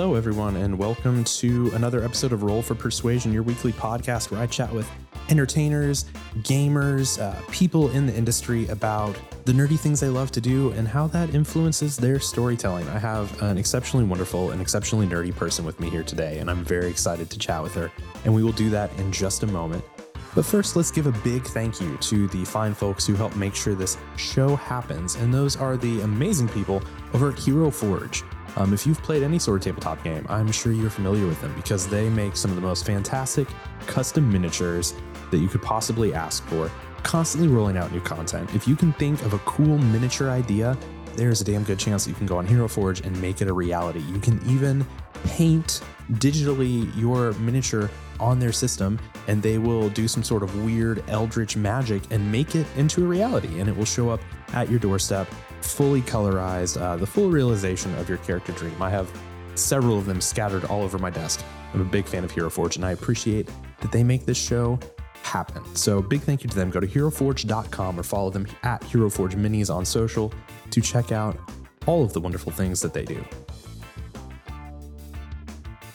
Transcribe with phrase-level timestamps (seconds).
[0.00, 4.40] Hello, everyone, and welcome to another episode of Roll for Persuasion, your weekly podcast where
[4.40, 4.90] I chat with
[5.28, 6.06] entertainers,
[6.38, 10.88] gamers, uh, people in the industry about the nerdy things they love to do and
[10.88, 12.88] how that influences their storytelling.
[12.88, 16.64] I have an exceptionally wonderful and exceptionally nerdy person with me here today, and I'm
[16.64, 17.92] very excited to chat with her.
[18.24, 19.84] And we will do that in just a moment.
[20.34, 23.54] But first, let's give a big thank you to the fine folks who help make
[23.54, 28.24] sure this show happens, and those are the amazing people over at Hero Forge.
[28.56, 31.54] Um, if you've played any sort of tabletop game, I'm sure you're familiar with them
[31.56, 33.48] because they make some of the most fantastic
[33.86, 34.94] custom miniatures
[35.30, 36.70] that you could possibly ask for,
[37.02, 38.52] constantly rolling out new content.
[38.54, 40.76] If you can think of a cool miniature idea,
[41.14, 43.48] there's a damn good chance that you can go on Hero Forge and make it
[43.48, 44.00] a reality.
[44.00, 44.86] You can even
[45.24, 48.98] paint digitally your miniature on their system
[49.28, 53.06] and they will do some sort of weird eldritch magic and make it into a
[53.06, 54.20] reality and it will show up
[54.52, 55.28] at your doorstep
[55.62, 58.80] fully colorized, uh, the full realization of your character dream.
[58.80, 59.10] I have
[59.54, 61.44] several of them scattered all over my desk.
[61.72, 63.48] I'm a big fan of Hero Forge, and I appreciate
[63.80, 64.78] that they make this show
[65.22, 65.62] happen.
[65.76, 66.70] So, big thank you to them.
[66.70, 70.32] Go to heroforge.com or follow them at Hero Forge Minis on social
[70.70, 71.38] to check out
[71.86, 73.24] all of the wonderful things that they do.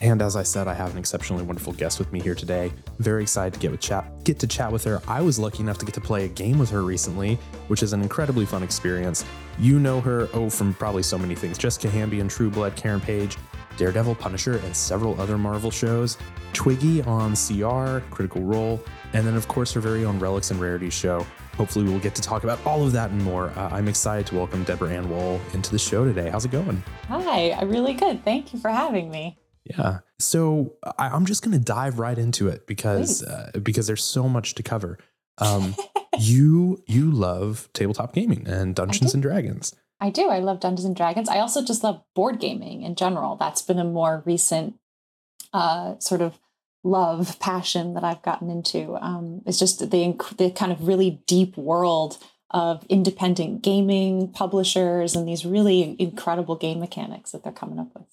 [0.06, 2.72] And as I said, I have an exceptionally wonderful guest with me here today.
[3.00, 5.02] Very excited to get with chat, get to chat with her.
[5.08, 7.40] I was lucky enough to get to play a game with her recently,
[7.70, 9.26] which is an incredibly fun experience.
[9.58, 13.02] You know her, oh, from probably so many things: Jessica Hamby and True Blood, Karen
[13.02, 13.36] Page,
[13.78, 16.20] Daredevil, Punisher, and several other Marvel shows.
[16.54, 18.80] Twiggy on CR, Critical Role,
[19.14, 21.26] and then of course her very own Relics and Rarities show.
[21.58, 23.50] Hopefully, we'll get to talk about all of that and more.
[23.56, 26.30] Uh, I'm excited to welcome Deborah Ann Woll into the show today.
[26.30, 26.84] How's it going?
[27.08, 28.24] Hi, I'm really good.
[28.24, 29.40] Thank you for having me.
[29.66, 30.00] Yeah.
[30.20, 34.30] So I, am just going to dive right into it because uh, because there's so
[34.30, 35.00] much to cover.
[35.40, 35.76] Um,
[36.20, 39.76] you you love tabletop gaming and Dungeons and Dragons.
[40.00, 40.30] I do.
[40.30, 41.30] I love Dungeons and Dragons.
[41.30, 43.36] I also just love board gaming in general.
[43.36, 44.76] That's been a more recent
[45.54, 46.38] uh, sort of
[46.84, 48.96] love passion that I've gotten into.
[49.02, 49.88] Um, it's just the
[50.38, 52.18] the kind of really deep world
[52.52, 58.06] of independent gaming publishers and these really incredible game mechanics that they're coming up with.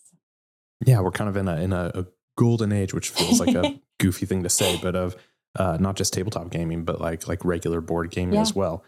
[0.84, 2.06] Yeah, we're kind of in a in a, a
[2.36, 5.16] golden age, which feels like a goofy thing to say, but of
[5.58, 8.40] uh, not just tabletop gaming, but like like regular board gaming yeah.
[8.40, 8.84] as well.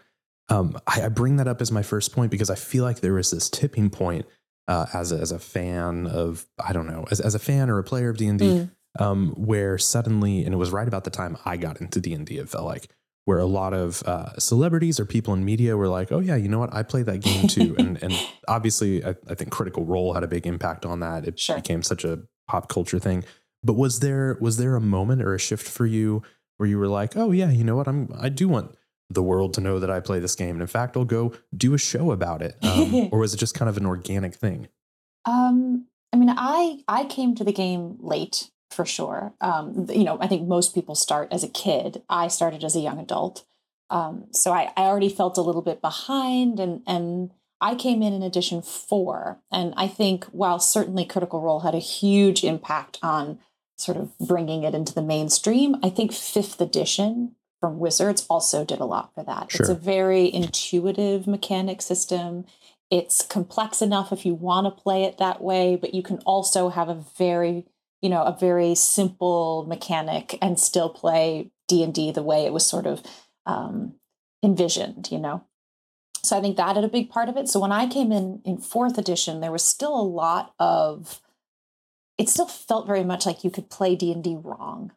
[0.49, 3.17] Um, I, I, bring that up as my first point because I feel like there
[3.17, 4.27] is this tipping point
[4.67, 7.79] uh, as a, as a fan of I don't know as, as a fan or
[7.79, 8.69] a player of D and D, mm.
[8.99, 12.25] um, where suddenly and it was right about the time I got into D and
[12.25, 12.37] D.
[12.37, 12.89] It felt like
[13.25, 16.47] where a lot of uh, celebrities or people in media were like, "Oh yeah, you
[16.47, 16.73] know what?
[16.73, 18.13] I played that game too." and and
[18.47, 21.25] obviously, I, I, think Critical Role had a big impact on that.
[21.25, 21.55] It sure.
[21.55, 23.25] became such a pop culture thing.
[23.63, 26.21] But was there was there a moment or a shift for you
[26.57, 27.87] where you were like, "Oh yeah, you know what?
[27.87, 28.75] I'm I do want
[29.09, 31.73] the world to know that I play this game, and in fact, I'll go do
[31.73, 34.67] a show about it." Um, or was it just kind of an organic thing?
[35.25, 39.33] Um, I mean, I I came to the game late for sure.
[39.41, 42.03] Um, you know, I think most people start as a kid.
[42.09, 43.45] I started as a young adult.
[43.89, 47.31] Um, so I, I already felt a little bit behind and, and
[47.61, 49.39] I came in in edition four.
[49.51, 53.39] And I think while certainly Critical Role had a huge impact on
[53.77, 58.79] sort of bringing it into the mainstream, I think fifth edition from Wizards also did
[58.79, 59.51] a lot for that.
[59.51, 59.61] Sure.
[59.61, 62.45] It's a very intuitive mechanic system.
[62.91, 66.69] It's complex enough if you want to play it that way, but you can also
[66.69, 67.65] have a very
[68.01, 72.85] you know, a very simple mechanic and still play D&D the way it was sort
[72.85, 73.01] of
[73.45, 73.95] um,
[74.43, 75.43] envisioned, you know.
[76.23, 77.47] So I think that had a big part of it.
[77.47, 81.21] So when I came in in fourth edition, there was still a lot of
[82.17, 84.91] it still felt very much like you could play D&D wrong.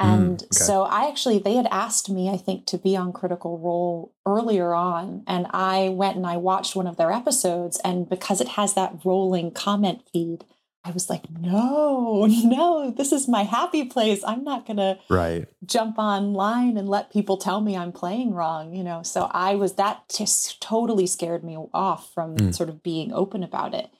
[0.00, 0.48] Mm, and mm, okay.
[0.50, 4.74] so I actually they had asked me I think to be on Critical Role earlier
[4.74, 8.74] on and I went and I watched one of their episodes and because it has
[8.74, 10.44] that rolling comment feed
[10.86, 14.22] I was like, no, no, this is my happy place.
[14.24, 15.46] I'm not going to right.
[15.64, 19.02] jump online and let people tell me I'm playing wrong, you know.
[19.02, 22.54] So I was that just totally scared me off from mm.
[22.54, 23.90] sort of being open about it.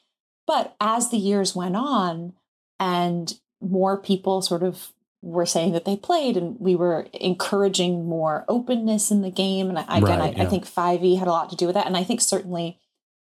[0.47, 2.35] But as the years went on
[2.79, 4.93] and more people sort of
[5.23, 9.79] were saying that they played and we were encouraging more openness in the game and
[9.79, 10.43] I, again right, I, yeah.
[10.45, 12.79] I think 5e had a lot to do with that and I think certainly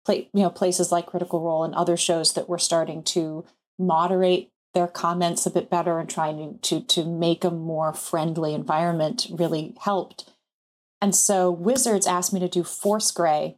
[0.08, 3.44] play, you know, places like Critical Role and other shows that were starting to
[3.78, 9.26] moderate their comments a bit better and trying to to make a more friendly environment
[9.31, 10.31] really helped.
[11.02, 13.56] And so Wizards asked me to do Force Grey.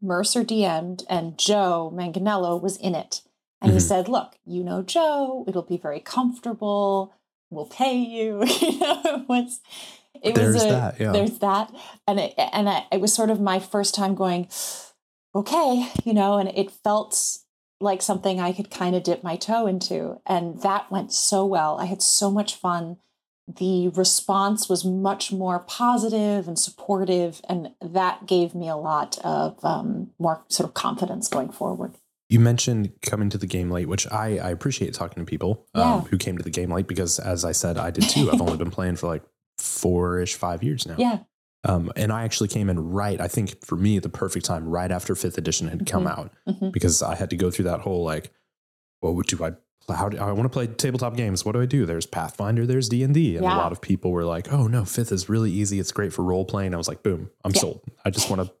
[0.00, 3.20] Mercer DM'd and Joe Manganiello was in it.
[3.60, 3.76] And mm-hmm.
[3.76, 7.14] he said, Look, you know Joe, it'll be very comfortable.
[7.50, 8.42] We'll pay you.
[8.60, 9.52] you know, it
[10.22, 11.12] it there's was a, that, yeah.
[11.12, 11.74] there's that.
[12.08, 14.48] And it and I, it was sort of my first time going,
[15.34, 17.38] okay, you know, and it felt
[17.80, 20.20] like something I could kind of dip my toe into.
[20.26, 21.78] And that went so well.
[21.80, 22.98] I had so much fun.
[23.48, 29.62] The response was much more positive and supportive, and that gave me a lot of
[29.64, 31.94] um, more sort of confidence going forward.
[32.28, 35.80] You mentioned coming to the game late, which I, I appreciate talking to people um,
[35.82, 36.00] Yeah.
[36.02, 38.30] who came to the game late because, as I said, I did too.
[38.30, 39.22] I've only been playing for like
[39.58, 40.94] four ish, five years now.
[40.96, 41.18] Yeah.
[41.64, 44.90] Um, and I actually came in right, I think for me, the perfect time, right
[44.90, 46.18] after fifth edition had come Mhm.
[46.18, 46.72] out Mhm.
[46.72, 48.32] because I had to go through that whole like,
[49.00, 49.52] well, what do I,
[49.92, 51.44] how do I want to play tabletop games?
[51.44, 51.86] What do I do?
[51.86, 54.84] There's Pathfinder, there's D and D, and a lot of people were like, oh no,
[54.84, 55.78] fifth is really easy.
[55.78, 56.74] It's great for role playing.
[56.74, 57.60] I was like, boom, I'm Yeah.
[57.60, 57.80] sold.
[58.04, 58.52] I just want to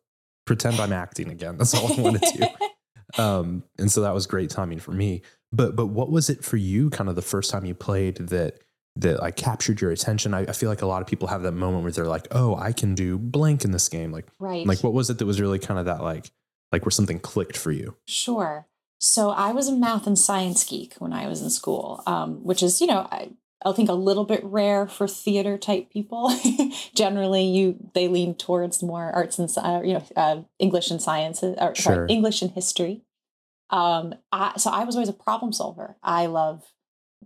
[0.46, 1.56] pretend I'm acting again.
[1.58, 2.46] That's all I wanted to do
[3.18, 5.20] um and so that was great timing for me
[5.52, 8.58] but but what was it for you kind of the first time you played that
[8.96, 11.52] that like captured your attention I, I feel like a lot of people have that
[11.52, 14.66] moment where they're like oh i can do blank in this game like right.
[14.66, 16.30] like what was it that was really kind of that like
[16.72, 18.66] like where something clicked for you Sure.
[19.04, 22.62] So I was a math and science geek when I was in school, um, which
[22.62, 23.30] is, you know, I,
[23.64, 26.32] I think a little bit rare for theater type people.
[26.94, 31.56] Generally, you they lean towards more arts and uh, you know uh, English and sciences,
[31.60, 31.94] or Sure.
[31.94, 33.02] sorry, English and history.
[33.70, 35.96] Um, I, so I was always a problem solver.
[36.02, 36.62] I love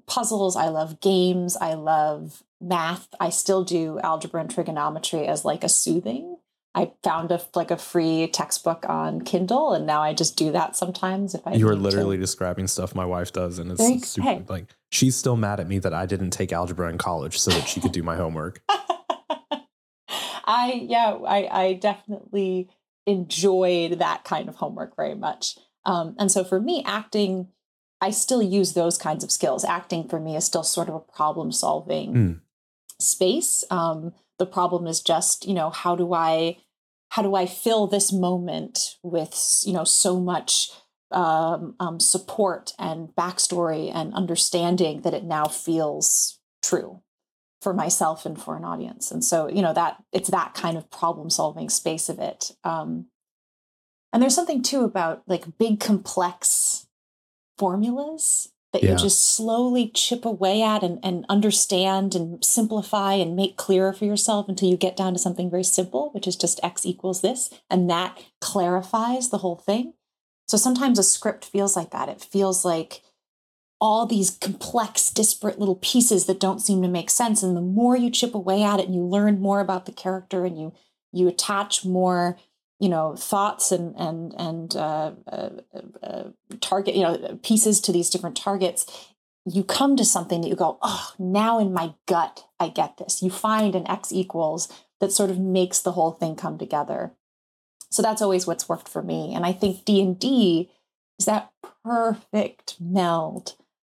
[0.07, 0.57] puzzles.
[0.57, 1.57] I love games.
[1.57, 3.09] I love math.
[3.21, 6.37] I still do algebra and trigonometry as like a soothing.
[6.75, 10.77] I found a like a free textbook on Kindle, and now I just do that
[10.77, 11.35] sometimes.
[11.35, 11.83] If I you are need to.
[11.83, 14.45] literally describing stuff my wife does and it's super hey.
[14.49, 17.67] like she's still mad at me that i didn't take algebra in college so that
[17.67, 18.63] she could do my homework
[20.47, 22.69] I yeah, I I definitely
[23.07, 25.59] enjoyed that kind of homework very much.
[25.85, 27.49] Um, and so for me, acting,
[28.01, 29.65] I still use those kinds of skills.
[29.65, 32.41] Acting for me is still sort of a problem solving Mm.
[33.01, 33.65] space.
[33.71, 36.59] Um, the problem is just you know how do I
[37.11, 40.71] how do I fill this moment with you know so much
[41.13, 47.01] um, um, support and backstory and understanding that it now feels true
[47.63, 49.11] for myself and for an audience.
[49.11, 52.53] And so, you know, that it's that kind of problem solving space of it.
[52.65, 53.07] Um,
[54.13, 56.86] and there's something too about like big complex
[57.59, 58.93] formulas that Yeah.
[58.93, 64.05] you just slowly chip away at and, and understand and simplify and make clearer for
[64.05, 67.51] yourself until you get down to something very simple, which is just x equals this.
[67.71, 69.95] And that clarifies the whole thing.
[70.47, 72.09] So sometimes a script feels like that.
[72.09, 73.03] It feels like
[73.81, 77.43] all these complex, disparate little pieces that don't seem to make sense.
[77.43, 80.45] And the more you chip away at it and you learn more about the character
[80.45, 80.73] and you
[81.13, 82.37] you attach more,
[82.79, 85.51] you know, thoughts and and and uh, uh,
[86.03, 86.25] uh,
[86.61, 88.87] target, you know, pieces to these different targets,
[89.47, 93.23] you come to something that you go, oh, now in my gut, I get this.
[93.23, 97.13] You find an X equals that sort of makes the whole thing come together.
[97.91, 99.33] So that's always what's worked for me.
[99.35, 100.71] And I think D and D
[101.19, 101.53] is that
[101.85, 103.55] perfect meld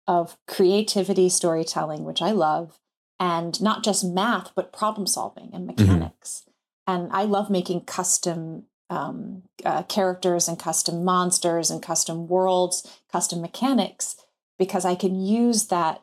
[0.08, 2.80] of creativity, storytelling, which I love,
[3.20, 6.44] and not just math, but problem solving and mechanics.
[6.88, 13.42] And I love making custom um, uh, characters and custom monsters and custom worlds, custom
[13.42, 14.16] mechanics,
[14.58, 16.02] because I can use that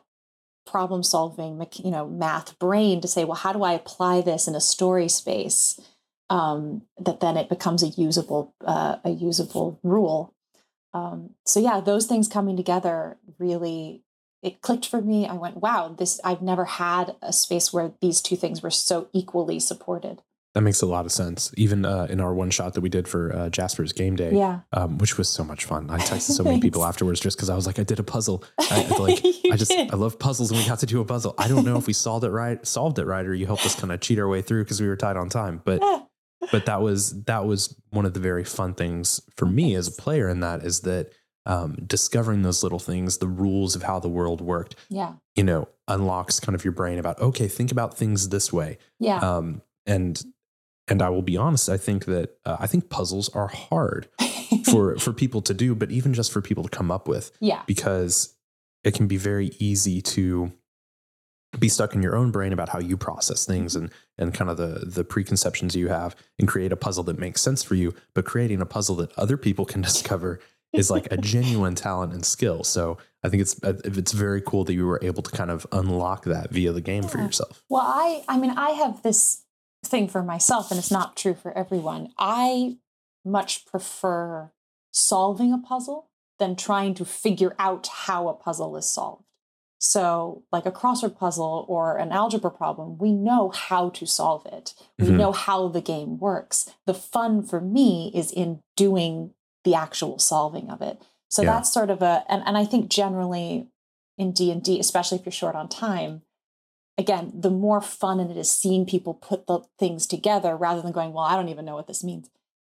[0.67, 4.55] problem solving, you know, math brain to say, well, how do I apply this in
[4.55, 5.79] a story space?
[6.29, 10.33] Um, that then it becomes a usable uh, a usable rule.
[10.91, 14.03] Um, so yeah, those things coming together really
[14.41, 15.27] it clicked for me.
[15.27, 19.07] I went, wow, this I've never had a space where these two things were so
[19.11, 20.21] equally supported.
[20.55, 23.07] That makes a lot of sense even uh, in our one shot that we did
[23.07, 24.61] for uh, jasper's game day Yeah.
[24.73, 27.55] um, which was so much fun i texted so many people afterwards just because i
[27.55, 29.91] was like i did a puzzle I, like I just did.
[29.91, 31.35] I love puzzles and we got to do a puzzle.
[31.37, 33.79] I don't know if we solved it right, solved it right, or you helped us
[33.79, 35.61] kind of cheat our way through because we were tied on time.
[35.63, 35.81] But
[36.51, 39.91] but that was that was one of the very fun things for me as a
[39.91, 41.11] player in that is that
[41.45, 45.13] um, discovering those little things, the rules of how the world worked, yeah.
[45.35, 48.77] you know, unlocks kind of your brain about okay, think about things this way.
[48.99, 49.19] Yeah.
[49.19, 50.21] Um, and
[50.87, 54.07] and I will be honest, I think that uh, I think puzzles are hard
[54.71, 57.31] for for people to do, but even just for people to come up with.
[57.39, 57.61] Yeah.
[57.65, 58.35] because
[58.83, 60.51] it can be very easy to
[61.57, 64.57] be stuck in your own brain about how you process things and and kind of
[64.57, 67.93] the the preconceptions you have and create a puzzle that makes sense for you.
[68.13, 70.39] But creating a puzzle that other people can discover
[70.73, 72.63] is like a genuine talent and skill.
[72.63, 75.65] So i think it's uh, it's very cool that you were able to kind of
[75.71, 77.63] unlock that via the game for yourself.
[77.69, 79.41] Well, I I mean I have this
[79.87, 82.09] thing for myself and it's not true for everyone.
[82.17, 82.77] I
[83.23, 84.51] much prefer
[84.91, 89.23] solving a puzzle than trying to figure out how a puzzle is solved.
[89.77, 94.73] So, like a crossword puzzle or an algebra problem, we know how to solve it.
[94.97, 95.17] We Mhm.
[95.17, 96.69] know how the game works.
[96.85, 101.01] The fun for me is in doing the actual solving of it.
[101.29, 101.53] So Yeah.
[101.55, 103.67] that's sort of a and, and I think generally
[104.17, 106.21] in D&D, especially if you're short on time,
[106.97, 111.13] again, the more fun it is seeing people put the things together rather than going,
[111.13, 112.29] well, I don't even know what this means.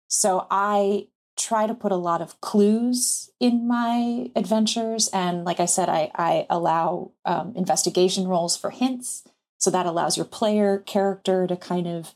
[0.08, 5.08] So I try to put a lot of clues in my adventures.
[5.12, 9.24] And like I said, I, I allow um, investigation rolls for hints.
[9.58, 12.14] So that allows your player character to kind of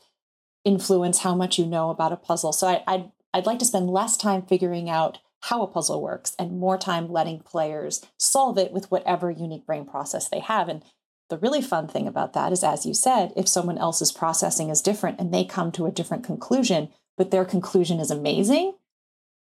[0.63, 2.53] influence how much you know about a puzzle.
[2.53, 6.35] So I, I'd, I'd like to spend less time figuring out how a puzzle works
[6.37, 10.69] and more time letting players solve it with whatever unique brain process they have.
[10.69, 10.83] And
[11.31, 14.81] the really fun thing about that is, as you said, if someone else's processing is
[14.81, 18.73] different and they come to a different conclusion, but their conclusion is amazing,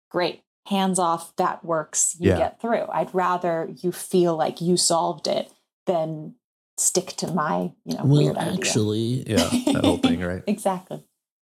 [0.10, 0.44] great.
[0.68, 2.16] Hands off, that works.
[2.20, 2.38] You Yeah.
[2.38, 2.86] get through.
[2.94, 5.52] I'd rather you feel like you solved it
[5.88, 6.36] than
[6.78, 8.54] stick to my, you know, Well, weird idea.
[8.54, 10.44] actually, Yeah, that whole thing, right?
[10.46, 11.04] exactly.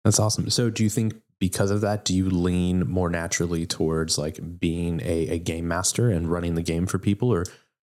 [0.04, 0.48] That's awesome.
[0.50, 5.00] So, do you think because of that, do you lean more naturally towards like being
[5.00, 7.44] a, a game master and running the game for people, or,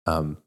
[0.05, 0.38] um,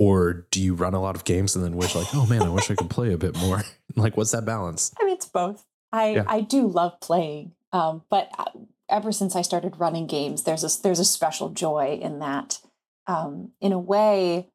[0.00, 2.48] or do you run a lot of games and then wish like, oh man, I
[2.48, 3.62] wish I could play a bit more?
[3.96, 4.92] like, what's that balance?
[4.98, 5.66] I mean, it's both.
[5.92, 6.24] I Yeah.
[6.26, 8.46] I do love playing, um, but uh,
[8.88, 12.60] ever since I started running games, there's a there's a special joy in that.
[13.06, 14.48] Um, in a way,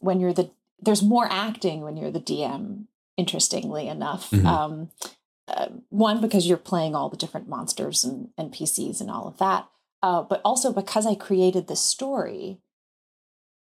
[0.00, 2.84] when you're the there's more acting when you're the DM.
[3.16, 4.46] Interestingly enough, Mhm.
[4.46, 4.90] um,
[5.48, 9.66] uh, one because you're playing all the different monsters and PCs and all of that,
[10.04, 12.60] uh, but also because I created this story.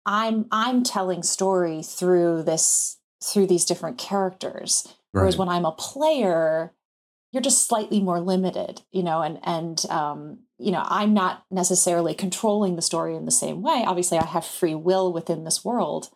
[0.08, 4.94] I'm I'm telling story through this through these different characters.
[5.12, 6.72] Whereas when I'm a player,
[7.32, 12.14] you're just slightly more limited, you know, and and um, you know, I'm not necessarily
[12.14, 13.84] controlling the story in the same way.
[13.86, 16.08] Obviously, I have free will within this world,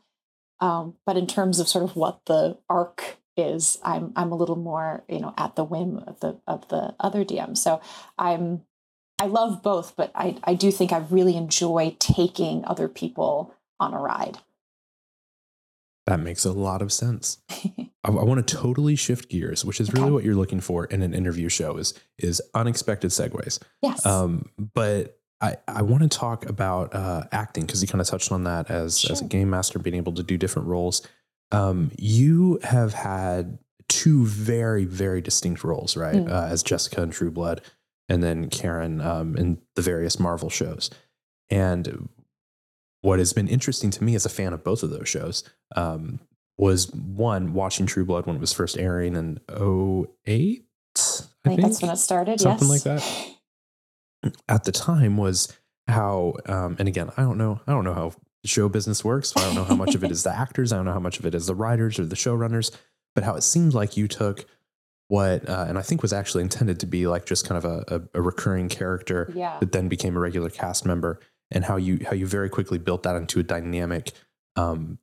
[0.60, 4.56] um, but in terms of sort of what the arc is, I'm I'm a little
[4.56, 7.58] more, you know, at the whim of the of the other DM.
[7.58, 7.82] So
[8.16, 8.62] I'm
[9.20, 13.92] I love both, but I I do think I really enjoy taking other people on
[13.94, 14.38] a ride.
[16.06, 17.38] That makes a lot of sense.
[17.50, 20.12] I, I want to totally shift gears, which is really Okay.
[20.12, 23.60] what you're looking for in an interview show is is unexpected segues.
[23.82, 24.04] yes.
[24.04, 28.32] Um, but I, I want to talk about uh, acting because you kind of touched
[28.32, 31.06] on that as as a game master, being able to do different roles.
[31.52, 33.58] Um, you have had
[33.88, 36.16] two very very distinct roles, right?
[36.16, 36.28] Mm.
[36.30, 37.60] Uh, as Jessica in True Blood,
[38.08, 40.90] and then Karen um, in the various Marvel shows.
[41.50, 42.08] And
[43.02, 45.44] what has been interesting to me as a fan of both of those shows
[45.76, 46.18] um,
[46.56, 50.64] was one watching True Blood when it was first airing in 08,
[51.44, 52.32] I think that's when it started.
[52.32, 52.42] Yes.
[52.42, 52.86] Something yes.
[52.86, 53.02] like
[54.22, 54.32] that.
[54.48, 55.52] at the time was
[55.88, 58.12] how um, and again i don't know i don't know how
[58.44, 60.84] show business works i don't know how much of it is the actors i don't
[60.84, 62.70] know how much of it is the writers or the showrunners
[63.16, 64.44] but how it seemed like you took
[65.08, 67.84] what uh, and i think was actually intended to be like just kind of a,
[68.14, 69.58] a, a recurring character Yeah.
[69.58, 71.18] that then became a regular cast member
[71.52, 74.10] and how you how you very quickly built that into a dynamic
[74.56, 74.98] um,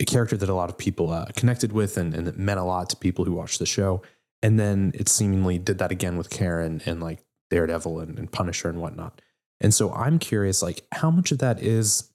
[0.00, 2.64] a character that a lot of people uh, connected with and, and it meant a
[2.64, 4.02] lot to people who watched the show.
[4.42, 8.68] And then it seemingly did that again with karen and like daredevil and, and punisher
[8.70, 9.20] and whatnot.
[9.60, 12.10] And so i'm curious like how much of that is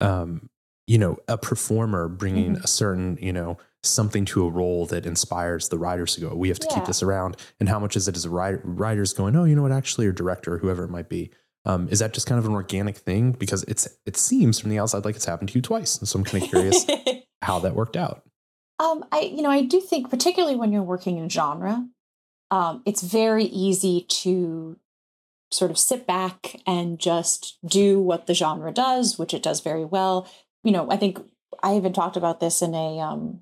[0.00, 0.48] um
[0.86, 2.64] you know a performer bringing Mhm.
[2.64, 6.48] a certain you know something to a role that inspires the writers to go we
[6.48, 7.36] have to keep this around.
[7.58, 9.72] And how much is it as a writer, writers going oh you know what?
[9.72, 11.30] Actually or director or whoever it might be
[11.64, 13.32] um, is that just kind of an organic thing?
[13.32, 15.98] Because it's it seems from the outside like it's happened to you twice.
[15.98, 16.86] And so i'm kind of curious
[17.42, 18.22] how that worked out.
[18.78, 21.86] Um, I you know I do think particularly when you're working in genre,
[22.50, 24.78] um, it's very easy to
[25.52, 29.84] sort of sit back and just do what the genre does, which it does very
[29.84, 30.28] well.
[30.62, 31.18] You know, I think
[31.62, 33.40] I even talked about this in a um,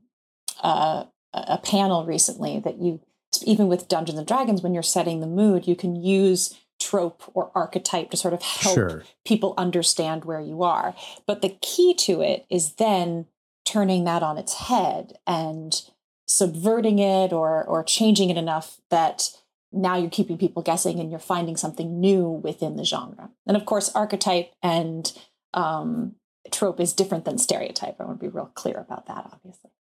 [0.63, 3.01] uh, a a panel recently that you
[3.45, 6.59] even with Dungeons and Dragons when you're setting the mood, you can use
[6.89, 10.95] trope or archetype to sort of help sure people understand where you are.
[11.27, 13.27] But the key to it is then
[13.65, 15.83] turning that on its head and
[16.27, 19.31] subverting it or or changing it enough that
[19.71, 23.31] now you're keeping people guessing and you're finding something new within the genre.
[23.47, 25.13] And of course, archetype and
[25.53, 26.15] um,
[26.51, 27.97] trope is different than stereotype.
[28.01, 29.71] I want to be real clear about that, obviously.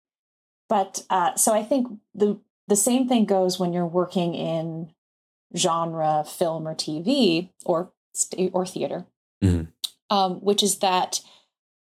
[0.68, 4.92] But uh, so I think the the same thing goes when you're working in
[5.56, 7.92] genre, film, or TV, or
[8.52, 9.06] or theater,
[9.42, 9.72] Mhm.
[10.10, 11.20] um, which is that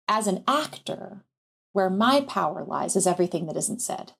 [0.09, 1.25] as an actor,
[1.73, 4.13] where my power lies is everything that isn't said.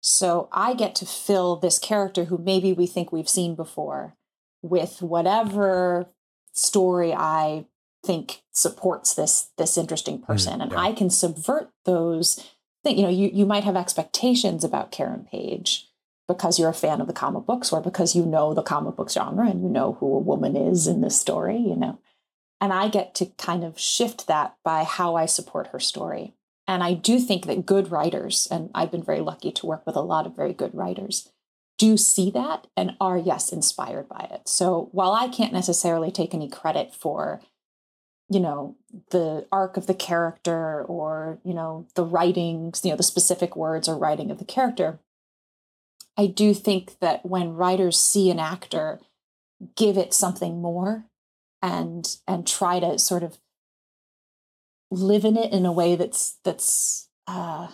[0.00, 4.16] So I get to fill this character who maybe we think we've seen before
[4.62, 6.06] with whatever
[6.52, 7.66] story I
[8.04, 10.78] think supports this this interesting person, and yeah.
[10.78, 12.36] I can subvert those.
[12.82, 12.96] Things.
[12.98, 15.89] You know, you you might have expectations about Karen Page
[16.32, 19.10] because you're a fan of the comic books, or because you know the comic book
[19.10, 21.58] genre and you know who a woman is in this story.
[21.58, 21.98] You know,
[22.60, 26.34] And I get to kind of shift that by how I support her story.
[26.68, 29.96] And I do think that good writers, and I've been very lucky to work with
[29.96, 31.30] a lot of very good writers,
[31.78, 34.46] do see that and are, yes, inspired by it.
[34.46, 37.40] So while I can't necessarily take any credit for,
[38.28, 38.76] you know,
[39.10, 43.88] the arc of the character or, you know, the writings, you know, the specific words
[43.88, 45.00] or writing of the character,
[46.16, 49.00] I do think that when writers see an actor
[49.76, 51.04] give it something more
[51.62, 53.38] and and try to sort of
[54.90, 57.68] live in it in a way that's that's uh,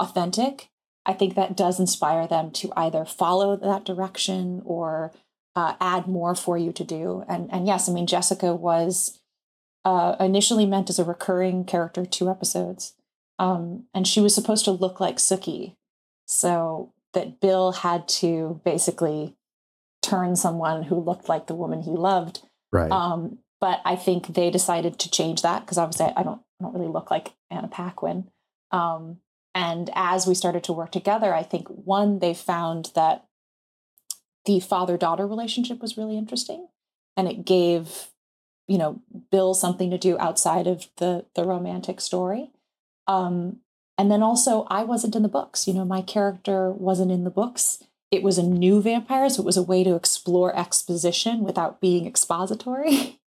[0.00, 0.68] authentic,
[1.04, 5.12] I think that does inspire them to either follow that direction or
[5.54, 7.24] uh, add more for you to do.
[7.28, 9.20] And and yes, I mean Jessica was
[9.84, 12.94] uh, initially meant as a recurring character, two episodes,
[13.38, 15.74] um, and she was supposed to look like Sookie.
[16.26, 19.34] so that Bill had to basically
[20.02, 22.42] turn someone who looked like the woman he loved.
[22.72, 22.90] Right.
[22.90, 26.74] Um, but I think they decided to change that because obviously I don't I don't
[26.74, 28.28] really look like Anna Paquin.
[28.70, 29.18] Um,
[29.54, 33.24] and as we started to work together, I think one they found that
[34.44, 36.68] the father daughter relationship was really interesting,
[37.16, 38.08] and it gave
[38.68, 39.00] you know
[39.30, 42.50] Bill something to do outside of the the romantic story.
[43.06, 43.60] Um,
[43.98, 45.66] and then also I wasn't in the books.
[45.66, 47.82] You know, my character wasn't in the books.
[48.10, 52.06] It was a new vampire, so it was a way to explore exposition without being
[52.06, 53.20] expository.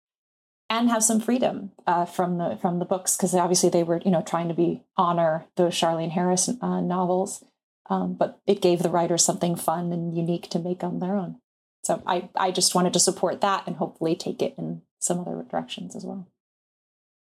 [0.71, 4.11] and have some freedom uh, from the from the books because obviously they were you
[4.11, 7.45] know trying to be honor those Charlaine Harris uh, novels,
[7.89, 11.41] um, but it gave the writers something fun and unique to make on their own.
[11.85, 15.45] So I I just wanted to support that and hopefully take it in some other
[15.51, 16.29] directions as well.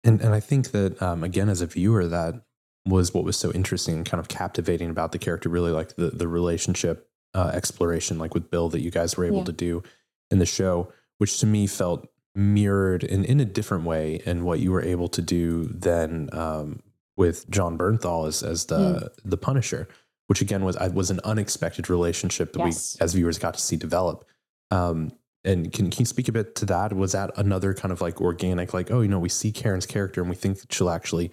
[0.03, 2.43] And and I think that um, again as a viewer that
[2.87, 5.49] was what was so interesting and kind of captivating about the character.
[5.49, 9.39] Really like the the relationship uh, exploration, like with Bill that you guys were able
[9.39, 9.45] yeah.
[9.45, 9.83] to do
[10.31, 14.59] in the show, which to me felt mirrored in, in a different way in what
[14.59, 16.81] you were able to do than um,
[17.17, 19.09] with Jon Bernthal as, as the, mm.
[19.25, 19.87] the Punisher,
[20.27, 22.97] which again was, was an unexpected relationship that yes.
[22.99, 24.25] we, as viewers got to see develop.
[24.71, 25.13] Um,
[25.45, 26.93] and can, can you speak a bit to that?
[26.93, 30.21] Was that another kind of like organic, like, oh, you know, we see Karen's character
[30.21, 31.31] and we think she'll actually,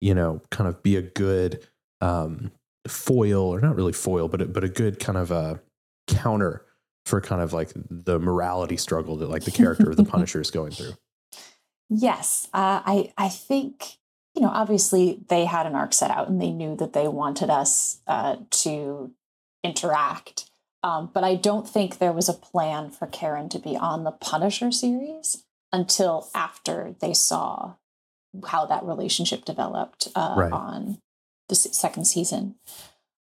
[0.00, 1.66] you know, kind of be a good
[2.00, 2.52] um,
[2.86, 5.60] foil or not really foil, but, but a good kind of a
[6.06, 6.64] counter
[7.04, 10.50] for kind of like the morality struggle that like the character of the Punisher is
[10.50, 10.92] going through.
[11.88, 13.96] Yes, uh, I I think
[14.34, 17.48] you know obviously they had an arc set out and they knew that they wanted
[17.48, 19.10] us uh, to
[19.64, 20.50] interact,
[20.82, 24.10] um, but I don't think there was a plan for Karen to be on the
[24.10, 27.74] Punisher series until after they saw
[28.46, 30.52] how that relationship developed uh, right.
[30.52, 30.98] on
[31.48, 32.56] the second season.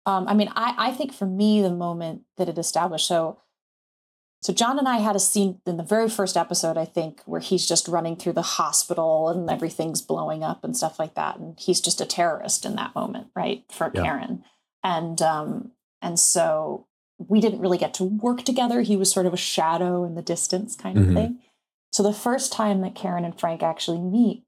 [0.05, 3.41] Um, I mean, I, I think for me, the moment that it established, so
[4.43, 7.41] so Jon and I had a scene in the very first episode, I think, where
[7.41, 11.59] he's just running through the hospital and everything's blowing up and stuff like that, and
[11.59, 14.03] he's just a terrorist in that moment, right, for yeah.
[14.03, 14.45] Karen,
[14.85, 16.87] and um, and so
[17.19, 18.83] we didn't really get to work together.
[18.83, 21.15] He was sort of a shadow in the distance, kind of mm-hmm.
[21.15, 21.39] thing.
[21.91, 24.45] So the first time that Karen and Frank actually meet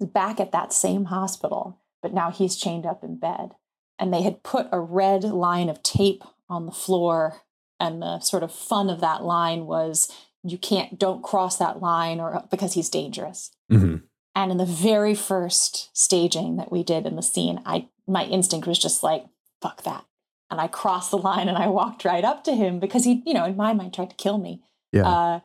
[0.00, 3.52] back at that same hospital, but now he's chained up in bed,
[3.98, 7.42] and they had put a red line of tape on the floor
[7.80, 12.20] and the sort of fun of that line was you can't don't cross that line
[12.20, 13.96] or because he's dangerous mm-hmm.
[14.34, 18.66] and in the very first staging that we did in the scene i my instinct
[18.66, 19.24] was just like
[19.62, 20.04] fuck that
[20.50, 23.34] and i crossed the line and i walked right up to him because he you
[23.34, 24.62] know in my mind tried to kill me
[24.94, 25.08] yeah.
[25.08, 25.40] Uh,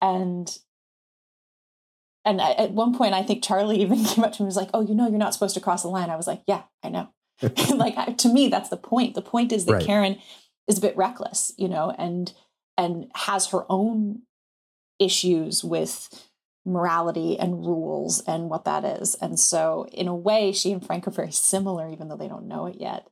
[0.00, 0.58] and
[2.24, 4.70] and at one point i think charlie even came up to me and was like
[4.74, 6.88] oh you know you're not supposed to cross the line i was like yeah i
[6.88, 7.08] know
[7.74, 9.86] like to me that's the point the point is that right.
[9.86, 10.18] karen
[10.68, 12.32] is a bit reckless, you know, and
[12.76, 14.22] and has her own
[14.98, 16.28] issues with
[16.64, 19.14] morality and rules and what that is.
[19.16, 22.46] And so in a way, she and Frank are very similar, even though they don't
[22.46, 23.08] know it yet.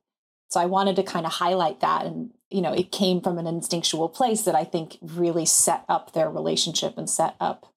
[0.49, 2.05] So I wanted to kind of highlight that.
[2.05, 6.13] And, you know, it came from an instinctual place that I think really set up
[6.13, 7.70] their relationship and set up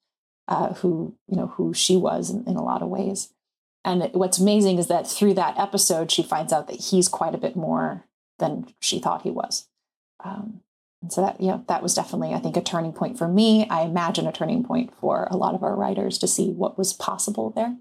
[0.48, 3.32] uh, who, you know, who she was in, in a lot of ways.
[3.84, 7.38] And what's amazing is that through that episode, she finds out that he's quite a
[7.38, 8.06] bit more
[8.38, 9.68] than she thought he was.
[10.24, 10.60] Um,
[11.02, 13.68] and so that, you know, that was definitely, I think, a turning point for me.
[13.68, 16.94] I imagine a turning point for a lot of our writers to see what was
[16.94, 17.76] possible there.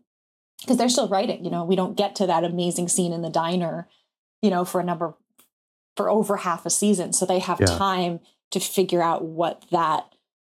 [0.60, 3.30] Because they're still writing, you know, we don't get to that amazing scene in the
[3.30, 3.88] diner,
[4.42, 5.16] you know, for a number,
[5.98, 7.12] for over half a season.
[7.14, 7.66] So they have yeah.
[7.66, 8.20] time
[8.52, 10.13] to figure out what that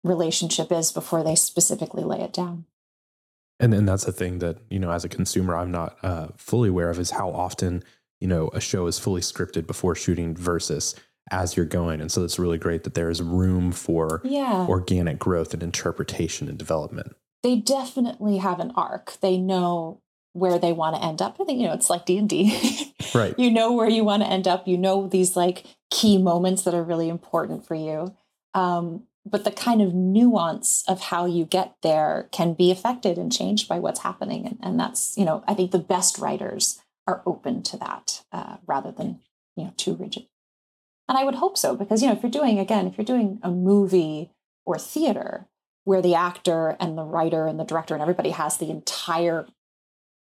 [0.05, 2.67] relationship is before they specifically lay it down.
[3.59, 6.69] And and that's the thing that you know, as a consumer, I'm not uh, fully
[6.69, 7.83] aware of is how often
[8.21, 10.95] you know a show is fully scripted before shooting versus
[11.31, 14.67] as you're going and so it's really great that there is room for yeah.
[14.69, 19.19] organic growth and interpretation and development they definitely have an arc.
[19.21, 20.01] They know
[20.33, 21.37] where they want to end up.
[21.39, 22.93] I think you know it's like D and D.
[23.15, 23.35] Right.
[23.39, 24.67] You know where you want to end up.
[24.67, 28.17] You know these like key moments that are really important for you.
[28.55, 33.33] Um, but the kind of nuance of how you get there can be affected and
[33.33, 37.23] changed by what's happening, and, and that's you know I think the best writers are
[37.27, 39.21] open to that uh, rather than
[39.57, 40.27] you know too rigid.
[41.09, 43.41] And I would hope so because you know if you're doing again if you're doing
[43.43, 44.31] a movie
[44.67, 45.49] or theater
[45.85, 49.47] where the actor and the writer and the director and everybody has the entire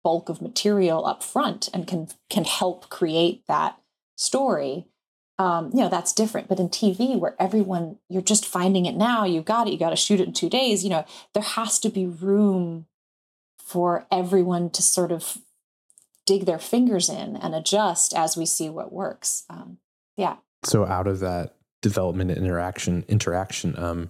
[0.03, 3.79] bulk of material up front and can can help create that
[4.15, 4.87] story
[5.39, 9.23] um, you know that's different but in tv where everyone you're just finding it now
[9.23, 11.79] you got it you got to shoot it in two days you know there has
[11.79, 12.85] to be room
[13.59, 15.37] for everyone to sort of
[16.25, 19.77] dig their fingers in and adjust as we see what works um,
[20.15, 24.09] yeah so out of that development interaction interaction um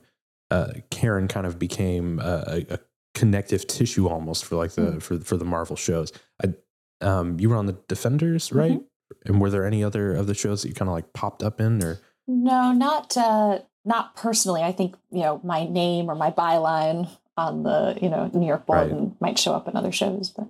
[0.49, 2.79] uh, Karen kind of became a, a,
[3.13, 6.11] connective tissue almost for like the mm for for the Marvel shows.
[6.43, 6.53] I,
[7.01, 8.73] um, you were on the Defenders, right?
[8.73, 8.83] Mm-hmm.
[9.25, 11.59] And were there any other of the shows that you kind of like popped up
[11.61, 14.61] in, or no, not uh, not personally.
[14.61, 18.65] I think you know my name or my byline on the you know New York
[18.65, 19.21] bulletin right.
[19.21, 20.47] might show up in other shows, but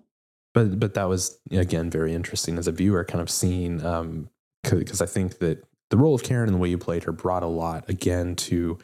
[0.54, 4.30] but but that was again very interesting as a viewer, kind of seeing um
[4.64, 7.44] because I think that the role of Karen and the way you played her brought
[7.44, 8.78] a lot again to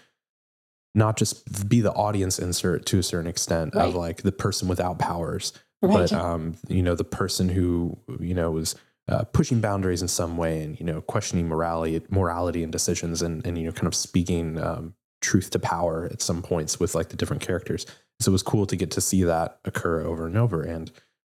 [0.95, 3.87] not just be the audience insert to a certain extent right.
[3.87, 5.91] of like the person without powers, right.
[5.91, 8.75] but um, you know, the person who you know was
[9.07, 13.45] uh, pushing boundaries in some way and you know questioning morality, morality and decisions, and
[13.45, 17.09] and you know kind of speaking um, truth to power at some points with like
[17.09, 17.85] the different characters.
[18.19, 20.61] So it was cool to get to see that occur over and over.
[20.61, 20.91] And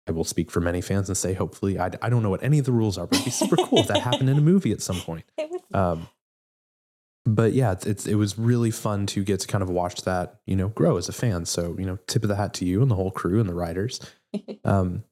[0.06, 2.58] I will speak for many fans and say, hopefully, I, I don't know what any
[2.58, 4.72] of the rules are, but it'd be super cool if that happened in a movie
[4.72, 5.24] at some point.
[5.74, 6.08] Um,
[7.26, 10.40] but yeah, it's, it's, it was really fun to get to kind of watch that
[10.46, 11.44] you know grow as a fan.
[11.44, 13.54] So you know, tip of the hat to you and the whole crew and the
[13.54, 14.00] writers.
[14.64, 15.04] um,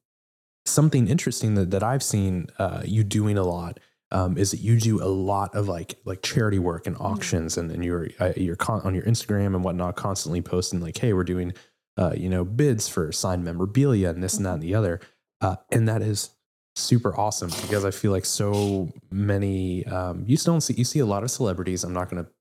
[0.67, 3.79] something interesting that that I've seen uh, you doing a lot
[4.11, 7.01] um, is that you do a lot of like like charity work and mm.
[7.01, 7.61] auctions, mm-hmm.
[7.61, 11.13] and, and you're uh, you're con- on your Instagram and whatnot, constantly posting like, hey,
[11.13, 11.53] we're doing
[11.97, 14.45] uh, you know bids for signed memorabilia and this mm-hmm.
[14.45, 14.99] and that and the other,
[15.41, 16.31] uh, and that is
[16.75, 20.99] super awesome because I feel like so many um, you still don't see you see
[20.99, 21.83] a lot of celebrities.
[21.83, 22.31] I'm not going to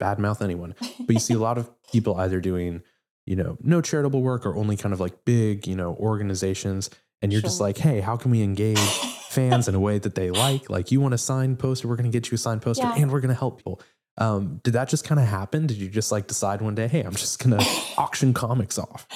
[0.00, 2.82] badmouth anyone, but you see a lot of people either doing
[3.24, 6.90] you know no charitable work or only kind of like big you know organizations,
[7.22, 7.48] and you're sure.
[7.48, 8.78] just like, hey, how can we engage
[9.28, 10.70] fans in a way that they like?
[10.70, 12.94] Like you want a signed poster, we're going to get you a signed poster, yeah.
[12.96, 13.80] and we're going to help people.
[14.18, 15.66] Um, did that just kind of happen?
[15.66, 17.58] Did you just like decide one day, hey, I'm just gonna
[17.98, 19.06] auction comics off?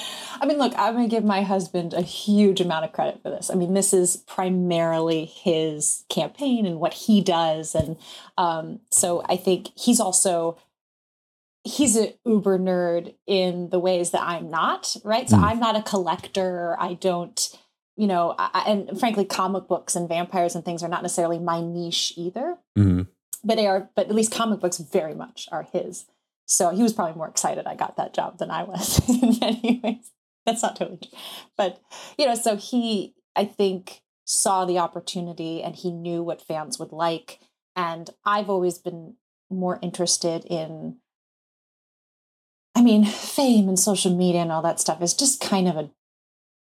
[0.41, 3.51] I mean, look, I'm gonna give my husband a huge amount of credit for this.
[3.51, 7.97] I mean, this is primarily his campaign and what he does, and
[8.37, 10.59] um, so I think he's also
[11.65, 14.97] he's an uber nerd in the ways that I'm not.
[15.03, 15.45] Right, so mm.
[15.45, 16.77] I'm not a collector.
[16.79, 17.59] I don't.
[18.01, 21.61] You know, I, and frankly, comic books and vampires and things are not necessarily my
[21.61, 22.57] niche either.
[22.79, 23.03] Mm-hmm.
[23.45, 26.07] But they are but at least comic books very much are his.
[26.47, 29.07] So he was probably more excited i got that job than i was.
[29.09, 30.13] In many ways
[30.47, 31.19] that's not totally true.
[31.59, 31.79] But
[32.17, 36.93] you know so he i think saw the opportunity and he knew what fans would
[36.93, 37.39] like.
[37.77, 39.17] And i've always been
[39.51, 40.97] more interested in
[42.75, 45.91] i mean fame and social media and all that stuff is just kind of a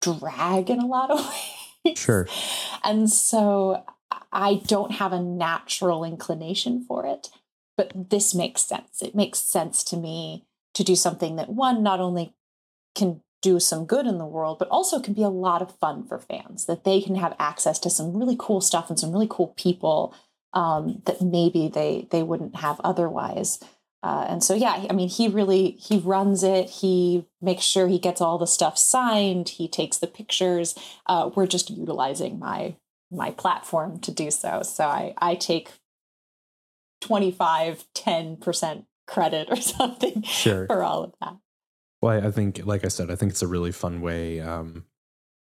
[0.03, 1.19] drag in a lot of
[1.85, 2.27] ways sure
[2.85, 3.85] and so
[4.33, 7.29] I don't have a natural inclination for it,
[7.77, 9.03] but this makes sense.
[9.03, 12.35] It makes sense to me to do something that one not only
[12.95, 16.07] can do some good in the world, but also can be a lot of fun
[16.07, 19.27] for fans, that they can have access to some really cool stuff and some really
[19.29, 20.15] cool people
[20.55, 23.59] um, that maybe they they wouldn't have otherwise.
[24.03, 26.69] Uh, and so, yeah, I mean, he really he runs it.
[26.69, 29.51] He makes sure he gets all the stuff signed.
[29.51, 30.75] He takes the pictures.
[31.07, 32.75] Uh, we're just utilizing my
[33.12, 34.62] my platform to do so.
[34.62, 35.71] So I, I take
[37.03, 40.67] 25, 10% credit or something sure.
[40.67, 41.37] for all of that.
[42.01, 44.87] Well, I think, like I said, I think it's a really fun way um,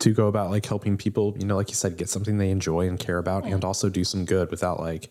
[0.00, 2.88] to go about like helping people, you know, like you said, get something they enjoy
[2.88, 3.54] and care about yeah.
[3.54, 5.10] and also do some good without like,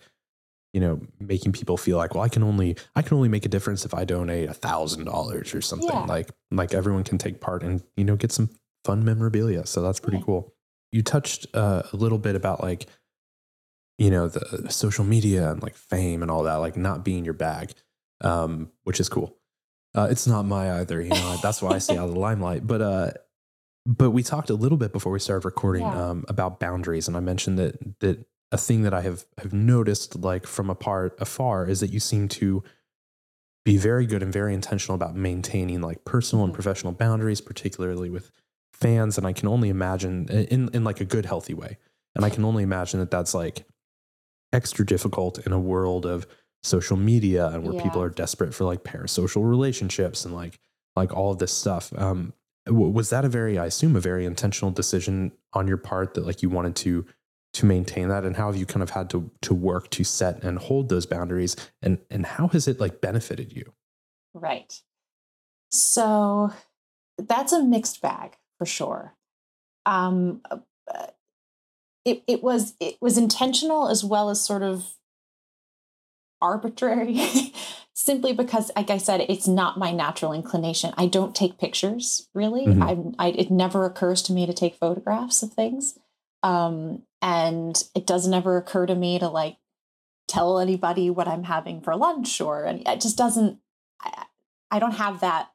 [0.73, 3.49] you know, making people feel like, well, I can only, I can only make a
[3.49, 6.05] difference if I donate a thousand dollars or something yeah.
[6.05, 8.49] like, like everyone can take part and, you know, get some
[8.85, 9.65] fun memorabilia.
[9.65, 10.25] So that's pretty yeah.
[10.25, 10.53] cool
[10.91, 12.87] you touched uh, a little bit about like
[13.97, 17.33] you know the social media and like fame and all that like not being your
[17.33, 17.71] bag
[18.21, 19.37] um, which is cool
[19.95, 22.65] uh, it's not my either you know that's why i stay out of the limelight
[22.65, 23.11] but uh
[23.85, 26.09] but we talked a little bit before we started recording yeah.
[26.09, 30.15] um, about boundaries and i mentioned that that a thing that i have have noticed
[30.19, 32.63] like from apart afar is that you seem to
[33.65, 36.55] be very good and very intentional about maintaining like personal and Mhm.
[36.55, 38.31] professional boundaries, particularly with
[38.73, 39.17] fans.
[39.17, 41.77] And I can only imagine in in like a good, healthy way.
[42.15, 43.67] And I can only imagine that that's like
[44.53, 46.25] extra difficult in a world of
[46.63, 50.59] social media and where people are desperate for like parasocial relationships and like
[50.95, 51.93] like all of this stuff.
[51.97, 52.33] Um,
[52.65, 56.25] w- was that a very, I assume, a very intentional decision on your part that
[56.25, 57.05] like you wanted to
[57.53, 60.43] to maintain that, and how have you kind of had to to work to set
[60.43, 63.73] and hold those boundaries, and and how has it like benefited you?
[64.33, 64.81] Right.
[65.71, 66.51] So
[67.17, 69.15] that's a mixed bag for sure.
[69.85, 70.57] Um, uh,
[72.05, 74.93] it it was it was intentional as well as sort of
[76.41, 77.19] arbitrary,
[77.93, 80.93] simply because, like I said, it's not my natural inclination.
[80.97, 82.65] I don't take pictures really.
[82.65, 83.15] Mhm.
[83.19, 85.97] I, I it never occurs to me to take photographs of things,
[86.43, 89.57] um, and it doesn't ever occur to me to like
[90.27, 93.59] tell anybody what I'm having for lunch or and it just doesn't.
[94.01, 94.25] I,
[94.71, 95.49] I don't have that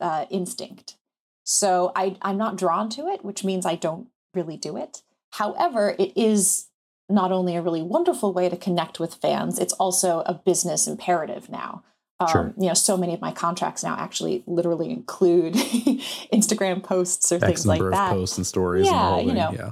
[0.00, 0.96] uh, instinct.
[1.44, 5.02] So I, I'm not drawn to it, which means I don't really do it.
[5.34, 6.66] However, it is
[7.08, 11.48] not only a really wonderful way to connect with fans, it's also a business imperative
[11.48, 11.84] now.
[12.18, 12.54] Um, Sure.
[12.58, 15.54] You know, so many of my contracts now actually literally include
[16.32, 18.10] Instagram posts or X things like number that.
[18.10, 19.52] of posts and stories and Yeah, whole you know.
[19.52, 19.70] yeah.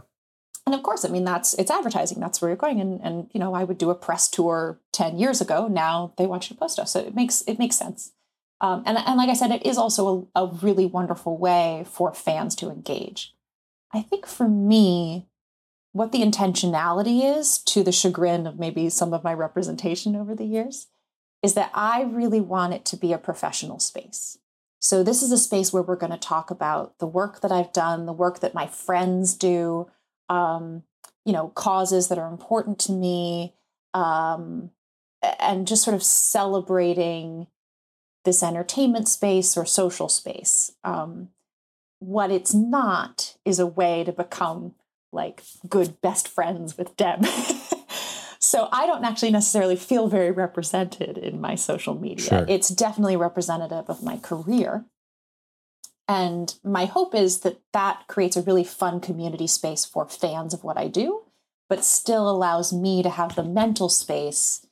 [0.67, 2.21] And of course, I mean that's it's advertising.
[2.21, 2.81] That's where you're going.
[2.81, 5.69] And and you know, I would do a press tour ten years ago.
[5.69, 8.13] Now they want you to post us, so it makes it makes sense.
[8.61, 12.15] Um, and and like I said, it is also a, a really wonderful way for
[12.15, 13.35] fans to engage.
[13.93, 15.27] I think for me,
[15.93, 20.45] what the intentionality is, to the chagrin of maybe some of my representation over the
[20.45, 20.89] years,
[21.43, 24.39] is that I really want it to be a professional space.
[24.81, 27.73] So, this is a space where we're going to talk about the work that I've
[27.73, 29.89] done, the work that my friends do,
[30.29, 30.83] um,
[31.25, 33.55] you know, causes that are important to me,
[33.93, 34.71] um,
[35.41, 37.47] and just sort of celebrating
[38.25, 40.73] this entertainment space or social space.
[40.83, 41.29] Um,
[41.99, 44.75] what it's not is a way to become
[45.13, 47.25] like good best friends with Deb.
[48.39, 52.27] so I don't actually necessarily feel very represented in my social media.
[52.27, 52.47] Sure.
[52.49, 54.85] It's definitely representative of my career.
[56.07, 60.63] And my hope is that that creates a really fun community space for fans of
[60.63, 61.23] what I do,
[61.69, 64.67] but still allows me to have the mental space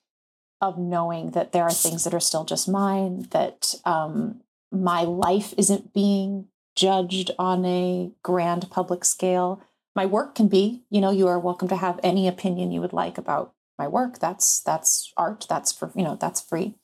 [0.61, 5.55] of knowing that there are things that are still just mine, that um, my life
[5.57, 9.63] isn't being judged on a grand public scale.
[9.97, 12.93] My work can be, you know, you are welcome to have any opinion you would
[12.93, 14.19] like about my work.
[14.21, 15.47] That's that's art.
[15.49, 16.75] That's for you know that's free.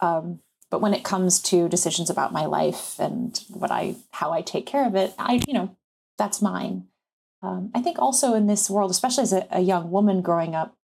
[0.00, 0.40] Um,
[0.74, 4.66] but when it comes to decisions about my life and what I how I take
[4.66, 5.76] care of it, I you know
[6.18, 6.88] that's mine.
[7.42, 10.76] Um, I think also in this world, especially as a, a young woman growing up,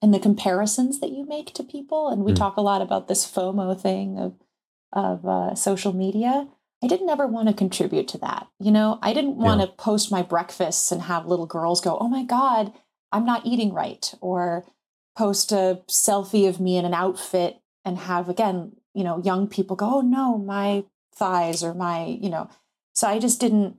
[0.00, 2.36] and the comparisons that you make to people, and we Mm.
[2.38, 4.32] talk a lot about this FOMO thing of
[4.94, 6.48] of uh, social media.
[6.82, 8.48] I didn't ever want to contribute to that.
[8.58, 9.66] You know, I didn't want Yeah.
[9.66, 12.72] to post my breakfasts and have little girls go, "Oh my god,
[13.12, 14.64] I'm not eating right," or
[15.14, 19.76] post a selfie of me in an outfit and have again, you know, young people
[19.76, 22.48] go, "Oh no, my thighs or my," you know.
[22.94, 23.76] So I just didn't.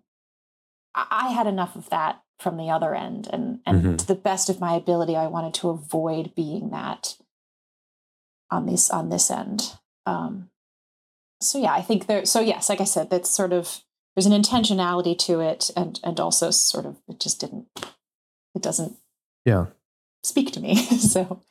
[0.95, 3.97] I had enough of that from the other end, and and Mhm.
[3.99, 7.17] to the best of my ability, I wanted to avoid being that
[8.49, 9.77] on this on this end.
[10.05, 10.49] Um,
[11.39, 12.25] so yeah, I think there.
[12.25, 13.83] So yes, like I said, that's sort of
[14.15, 17.67] there's an intentionality to it, and and also sort of it just didn't.
[18.55, 18.97] It doesn't
[19.45, 19.67] Yeah.
[20.23, 20.75] speak to me.
[21.13, 21.41] so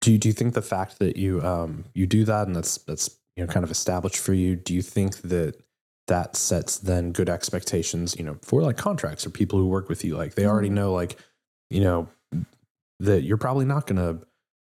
[0.00, 2.78] Do you, do you think the fact that you um you do that and that's
[2.78, 5.54] that's you know kind of established for you, do you think that
[6.06, 10.04] that sets then good expectations, you know, for like contracts or people who work with
[10.04, 10.16] you?
[10.16, 10.74] Like they already Mhm.
[10.74, 11.18] know like,
[11.68, 12.08] you know,
[13.00, 14.20] that you're probably not gonna,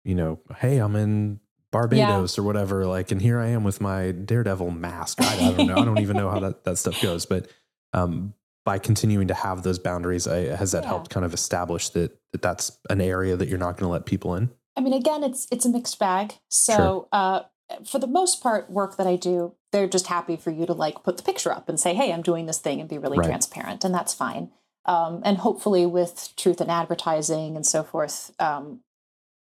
[0.04, 1.40] you know, hey, I'm in
[1.72, 5.22] Barbados or whatever, like, and here I am with my Daredevil mask.
[5.22, 5.80] I, I don't know.
[5.80, 7.26] I don't even know how that, that stuff goes.
[7.26, 7.48] But
[7.94, 8.34] um
[8.66, 10.90] by continuing to have those boundaries, I, has that Yeah.
[10.90, 14.06] helped kind of establish that, that that's an area that you're not going to let
[14.06, 14.52] people in?
[14.76, 16.36] I mean, again, it's it's a mixed bag.
[16.50, 17.42] So uh,
[17.86, 21.04] for the most part, work that I do, they're just happy for you to like
[21.04, 23.28] put the picture up and say, "Hey, I'm doing this thing," and be really Right.
[23.28, 24.52] transparent, and that's fine.
[24.86, 28.80] Um, and hopefully, with truth in advertising and so forth, um,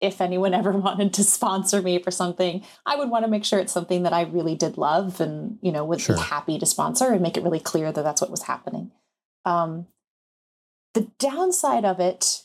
[0.01, 3.59] if anyone ever wanted to sponsor me for something, I would want to make sure
[3.59, 6.17] it's something that I really did love and you know would Sure.
[6.17, 8.91] be happy to sponsor and make it really clear that that's what was happening.
[9.45, 9.87] Um,
[10.95, 12.45] the downside of it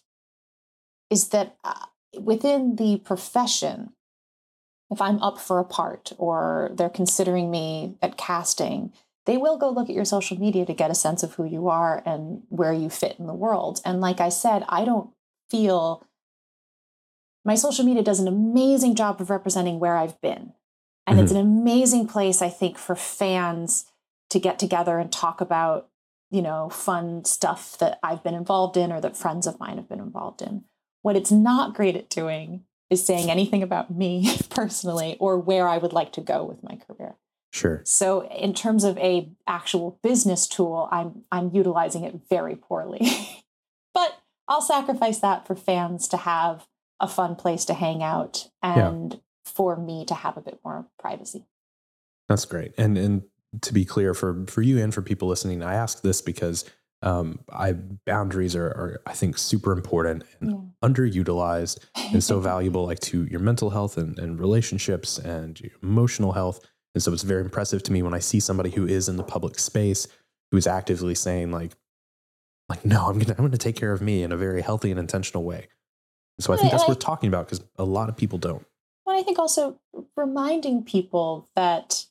[1.10, 1.86] is that uh,
[2.20, 3.94] within the profession,
[4.92, 8.94] if I'm up for a part or they're considering me at casting,
[9.26, 11.70] they will go look at your social media to get a sense of who you
[11.70, 13.82] are and where you fit in the world.
[13.86, 15.10] And like I said, I don't
[15.50, 16.06] feel
[17.46, 20.54] my social media does an amazing job of representing where I've been.
[21.06, 21.24] And mm-hmm.
[21.24, 23.86] it's an amazing place, I think, for fans
[24.30, 25.90] to get together and talk about,
[26.32, 29.90] you know, fun stuff that I've been involved in or that friends of mine have
[29.90, 30.64] been involved in.
[31.04, 35.78] What it's not great at doing is saying anything about me personally or where I
[35.78, 37.16] would like to go with my career.
[37.52, 37.84] Sure.
[37.86, 43.08] So in terms of a actual business tool, I'm I'm utilizing it very poorly.
[43.94, 46.68] but I'll sacrifice that for fans to have
[47.00, 49.20] a fun place to hang out and yeah.
[49.46, 51.46] for me to have a bit more privacy.
[52.28, 52.74] That's great.
[52.78, 53.24] And and
[53.62, 56.66] to be clear for for you and for people listening, I ask this because
[57.04, 60.88] um, I boundaries are, are, I think super important and yeah.
[60.90, 61.80] underutilized
[62.14, 66.66] and so valuable like to your mental health and, and relationships and your emotional health
[66.96, 69.24] and so it's very impressive to me when I see somebody who is in the
[69.24, 70.08] public space
[70.52, 71.72] who is actively saying like,
[72.70, 75.00] like, no, I'm gonna I'm gonna take care of me in a very healthy and
[75.00, 75.68] intentional way.
[76.40, 78.66] So I think that's worth talking about because a lot of people don't.
[79.06, 79.80] Well, I think also
[80.16, 82.06] reminding people that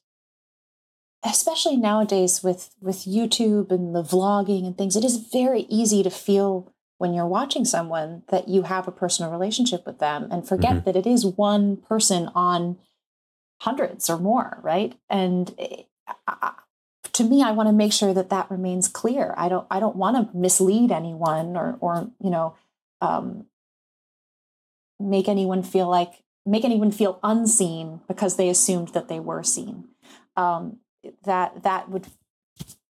[1.25, 6.11] especially nowadays with with YouTube and the vlogging and things, it is very easy to
[6.11, 10.77] feel when you're watching someone that you have a personal relationship with them and forget
[10.77, 10.85] mm-hmm.
[10.85, 12.79] that it is one person on
[13.61, 14.95] hundreds or more, right?
[15.11, 15.55] And
[16.27, 16.53] I,
[17.13, 19.35] to me, I want to make sure that that remains clear.
[19.37, 22.57] I don't I don't want to mislead anyone or or you know
[23.01, 23.47] um,
[24.99, 29.89] make anyone feel like make anyone feel unseen because they assumed that they were seen.
[30.37, 30.79] Um,
[31.25, 32.07] that that would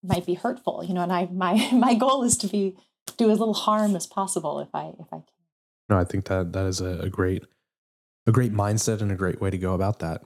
[0.02, 1.02] might be hurtful, you know.
[1.02, 2.76] And I my my goal is to be
[3.16, 5.24] do as little harm as possible if I if I can.
[5.88, 7.44] No, I think that that is a, a great
[8.26, 10.22] a great mindset and a great way to go about that.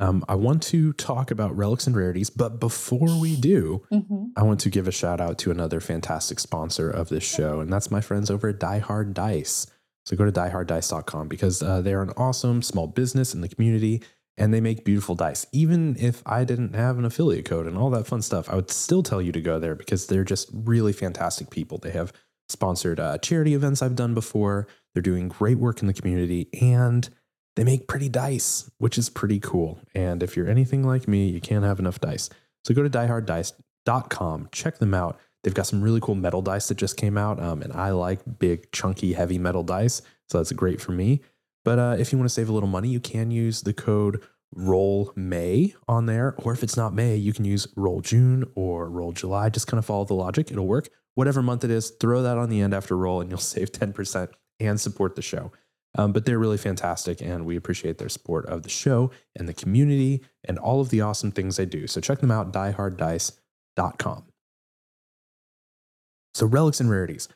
[0.00, 4.24] Um, I want to talk about relics and rarities, but before we do, mm-hmm.
[4.36, 7.72] I want to give a shout out to another fantastic sponsor of this show, and
[7.72, 9.68] that's my friends over at Die Hard Dice.
[10.04, 14.02] So go to dieharddice.com because uh, they're an awesome small business in the community
[14.36, 15.46] and they make beautiful dice.
[15.52, 18.70] Even if I didn't have an affiliate code and all that fun stuff, I would
[18.70, 21.78] still tell you to go there because they're just really fantastic people.
[21.78, 22.12] They have
[22.48, 27.08] sponsored uh, charity events I've done before, they're doing great work in the community, and
[27.56, 29.80] they make pretty dice, which is pretty cool.
[29.94, 32.30] And if you're anything like me, you can't have enough dice.
[32.64, 35.18] So go to dieharddice.com, check them out.
[35.42, 38.20] They've got some really cool metal dice that just came out, um, and I like
[38.38, 41.20] big, chunky, heavy metal dice, so that's great for me.
[41.64, 44.22] But uh, if you want to save a little money, you can use the code
[44.54, 48.90] Roll May on there, or if it's not May, you can use Roll June or
[48.90, 49.48] Roll July.
[49.48, 50.88] Just kind of follow the logic; it'll work.
[51.14, 53.92] Whatever month it is, throw that on the end after roll, and you'll save ten
[53.92, 55.52] percent and support the show.
[55.94, 59.54] Um, but they're really fantastic, and we appreciate their support of the show and the
[59.54, 61.86] community and all of the awesome things they do.
[61.86, 64.24] So check them out, dieharddice.com.
[66.34, 67.28] So, relics and rarities.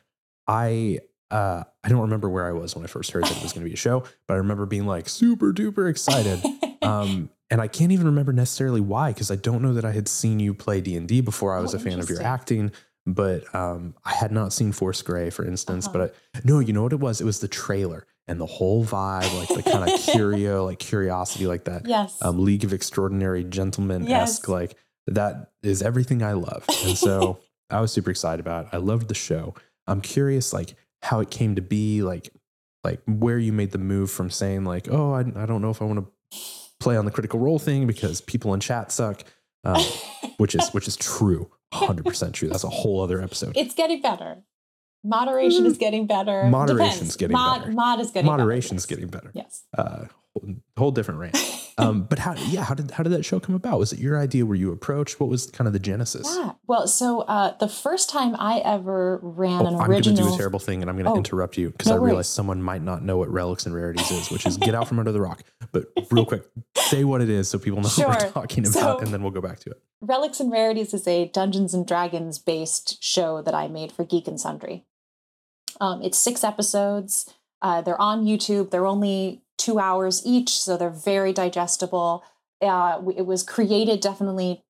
[0.47, 3.53] I uh, I don't remember where I was when I first heard that it was
[3.53, 6.41] going to be a show, but I remember being like super duper excited.
[6.79, 10.07] Um, and I can't even remember necessarily why, because I don't know that I had
[10.07, 12.71] seen you play D and D before I was oh, a fan of your acting.
[13.05, 15.87] But um, I had not seen Force Grey, for instance.
[15.87, 15.97] Uh-huh.
[15.97, 17.19] But I, no, you know what it was?
[17.19, 21.47] It was the trailer and the whole vibe, like the kind of curio, like curiosity,
[21.47, 21.87] like that.
[21.87, 22.17] Yes.
[22.21, 24.49] Um, League of Extraordinary Gentlemen esque, yes.
[24.49, 24.75] like
[25.07, 26.65] that is everything I love.
[26.85, 28.69] And so I was super excited about it.
[28.73, 29.55] I loved the show.
[29.87, 30.75] I'm curious, like
[31.07, 32.29] how it came to be, like
[32.83, 35.81] like where you made the move from saying like, oh, I, I don't know if
[35.81, 36.39] I want to
[36.79, 39.23] play on the critical role thing because people in chat suck,
[39.63, 39.81] um,
[40.37, 42.49] which is which is true, 100 percent true.
[42.49, 43.57] That's a whole other episode.
[43.57, 44.43] It's getting better.
[45.03, 45.79] Moderation is mm.
[45.79, 46.45] getting better.
[46.45, 47.15] Moderation's Depends.
[47.17, 47.71] getting mod, better.
[47.71, 48.95] Mod is getting Moderation's better.
[48.95, 49.31] getting better.
[49.33, 49.63] Yes.
[49.77, 50.05] Uh,
[50.77, 51.37] whole, different rant.
[51.77, 52.33] um, but how?
[52.33, 53.79] Yeah, how did how did that show come about?
[53.79, 54.45] Was it your idea?
[54.45, 55.19] Were you approached?
[55.19, 56.27] What was kind of the genesis?
[56.37, 56.53] Yeah.
[56.67, 60.03] Well, so uh, the first time I ever ran oh, an I'm original, I'm going
[60.03, 61.97] to do a terrible thing, and I'm going to oh, interrupt you because no I
[61.97, 64.99] realize someone might not know what relics and rarities is, which is get out from
[64.99, 65.43] under the rock.
[65.71, 66.43] But real quick,
[66.75, 68.07] say what it is so people know sure.
[68.07, 69.81] what we're talking about, so, and then we'll go back to it.
[70.01, 74.27] Relics and Rarities is a Dungeons and Dragons based show that I made for Geek
[74.27, 74.85] and Sundry.
[75.79, 77.33] Um, it's six episodes.
[77.61, 78.69] Uh, they're on YouTube.
[78.69, 82.23] They're only two hours each, so they're very digestible.
[82.61, 84.63] Uh, it was created definitely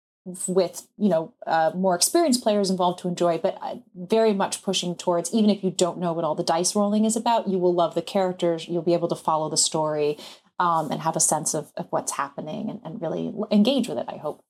[0.45, 4.95] with you know uh, more experienced players involved to enjoy, but uh, very much pushing
[4.95, 7.73] towards even if you don't know what all the dice rolling is about, you will
[7.73, 8.67] love the characters.
[8.67, 10.17] You'll be able to follow the story
[10.59, 14.05] um, and have a sense of, of what's happening and, and really engage with it.
[14.07, 14.43] I hope.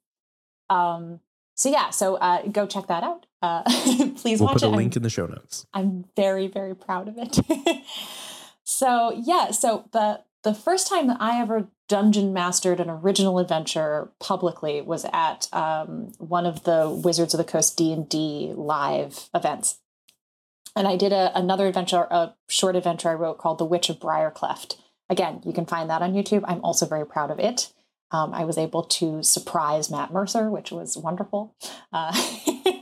[0.69, 1.19] Um,
[1.55, 3.25] so yeah, so uh, go check that out.
[3.41, 3.63] Uh,
[4.15, 5.65] please we'll watch put a link I'm, in the show notes.
[5.73, 7.39] I'm very very proud of it.
[8.67, 14.11] so yeah, so the the first time that I ever dungeon mastered an original adventure
[14.19, 19.29] publicly was at um, one of the Wizards of the Coast D and D live
[19.33, 19.79] events,
[20.75, 24.01] and I did a, another adventure, a short adventure I wrote called The Witch of
[24.01, 24.75] Briarcleft.
[25.09, 26.43] Again, you can find that on YouTube.
[26.45, 27.71] I'm also very proud of it.
[28.11, 31.55] Um, I was able to surprise Matt Mercer, which was wonderful.
[31.93, 32.13] Uh,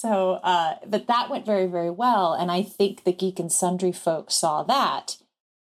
[0.00, 2.32] so, uh, but that went very, very well.
[2.32, 5.18] And I think the Geek and Sundry folks saw that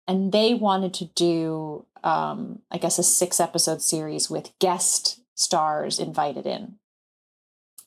[0.06, 5.98] and they wanted to do, um, I guess, a six episode series with guest stars
[5.98, 6.76] invited in.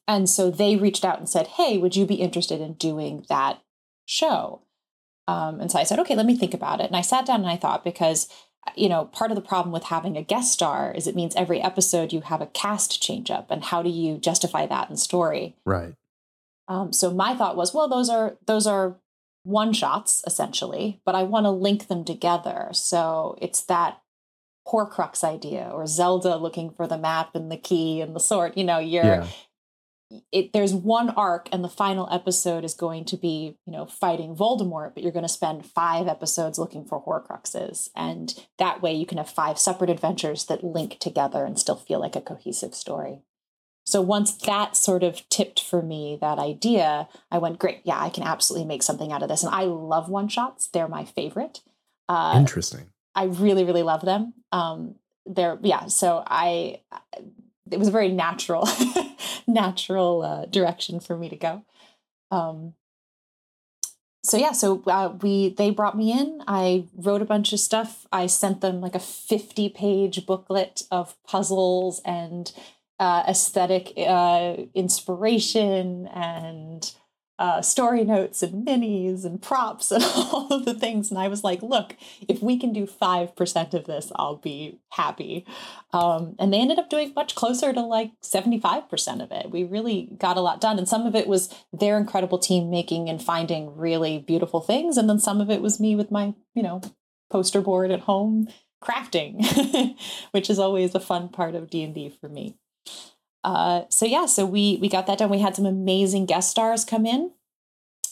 [0.05, 3.61] And so they reached out and said, Hey, would you be interested in doing that
[4.05, 4.63] show?
[5.29, 6.87] Um, and so I said, Okay, let me think about it.
[6.87, 8.27] And I sat down and I thought, because
[8.75, 11.61] you know, part of the problem with having a guest star is it means every
[11.61, 13.49] episode you have a cast change up.
[13.49, 15.55] And how do you justify that in story?
[15.63, 15.95] Right.
[16.67, 18.97] Um, so my thought was, well, those are those are
[19.43, 22.69] one shots essentially, but I want to link them together.
[22.71, 24.01] So it's that
[24.67, 28.53] Horcrux idea or Zelda looking for the map and the key and the sword.
[28.55, 29.27] You know, you're yeah
[30.31, 34.35] it, there's one arc and the final episode is going to be you know fighting
[34.35, 39.05] voldemort but you're going to spend five episodes looking for horcruxes and that way you
[39.05, 43.21] can have five separate adventures that link together and still feel like a cohesive story
[43.85, 47.81] so once that sort of tipped for me that idea i went great.
[47.83, 49.43] Yeah i can absolutely make something out of this.
[49.43, 50.67] And i love one shots.
[50.67, 51.61] They're my favorite.
[52.09, 52.87] Uh, interesting.
[53.15, 54.33] I really really love them.
[54.51, 56.81] Um, they're yeah so i
[57.71, 58.67] it was a very natural
[59.47, 61.65] natural uh, direction for me to go.
[62.31, 62.73] Um,
[64.23, 66.41] so yeah so uh, we they brought me in.
[66.47, 68.05] I wrote a bunch of stuff.
[68.11, 72.51] I sent them like a 50 page booklet of puzzles and
[73.03, 76.95] uh, aesthetic uh, inspiration and
[77.37, 81.09] uh, story notes and minis and props and all of the things.
[81.09, 81.97] And I was like, look,
[82.29, 85.45] if we can do 5% of this, I'll be happy.
[85.91, 89.51] Um, and they ended up doing much closer to like 75% of it.
[89.51, 90.77] We really got a lot done.
[90.77, 94.95] And some of it was their incredible team making and finding really beautiful things.
[94.95, 96.79] And then some of it was me with my, you know,
[97.29, 98.47] poster board at home
[98.81, 99.97] crafting,
[100.31, 102.55] which is always a fun part of D&D for me.
[103.43, 105.29] Uh, so yeah, so we we got that done.
[105.29, 107.31] We had some amazing guest stars come in.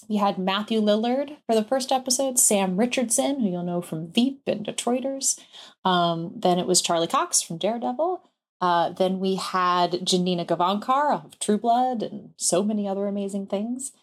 [0.09, 4.41] We had Matthew Lillard for the first episode, Sam Richardson, who you'll know from Veep
[4.45, 5.39] and Detroiters.
[5.85, 8.21] Um, then it was Charlie Cox from Daredevil.
[8.59, 13.93] Uh, then we had Janina Gavankar of True Blood and so many other amazing things.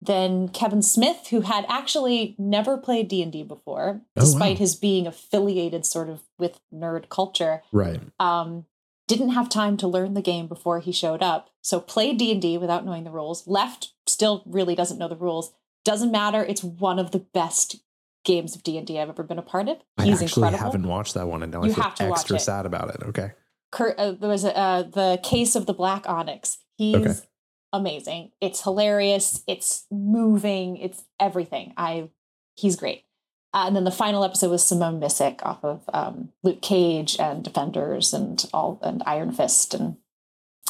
[0.00, 4.60] Then Kevin Smith, who had actually never played D and D before, oh, despite wow.
[4.60, 7.62] his being affiliated sort of with nerd culture.
[7.72, 8.00] Right.
[8.18, 8.64] Um,
[9.08, 11.48] didn't have time to learn the game before he showed up.
[11.62, 13.46] So played d&d without knowing the rules.
[13.48, 15.52] Left still really doesn't know the rules.
[15.84, 16.44] Doesn't matter.
[16.44, 17.76] It's one of the best
[18.24, 19.78] games of d&d i've ever been a part of.
[20.02, 20.58] He's i actually incredible.
[20.58, 23.02] haven't watched that one and now you i feel extra sad about it.
[23.08, 23.32] Okay.
[23.72, 26.58] Kurt, uh, there was uh, the case of the black onyx.
[26.76, 27.14] He's okay.
[27.72, 28.32] amazing.
[28.40, 29.42] It's hilarious.
[29.46, 30.76] It's moving.
[30.76, 31.72] It's everything.
[31.76, 32.10] I
[32.54, 33.04] he's great
[33.54, 37.42] uh, and then the final episode was Simone Missick off of um, Luke Cage and
[37.42, 39.96] Defenders and all and Iron Fist and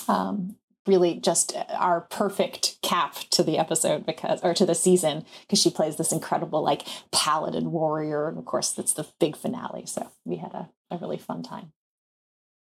[0.07, 0.57] um,
[0.87, 5.71] really just our perfect cap to the episode because or to the season because she
[5.71, 9.85] plays this incredible like paladin warrior and of course that's the big finale.
[9.87, 11.73] So we had a, a really fun time.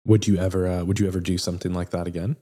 [0.05, 2.37] Would you ever uh, would you ever do something like that again?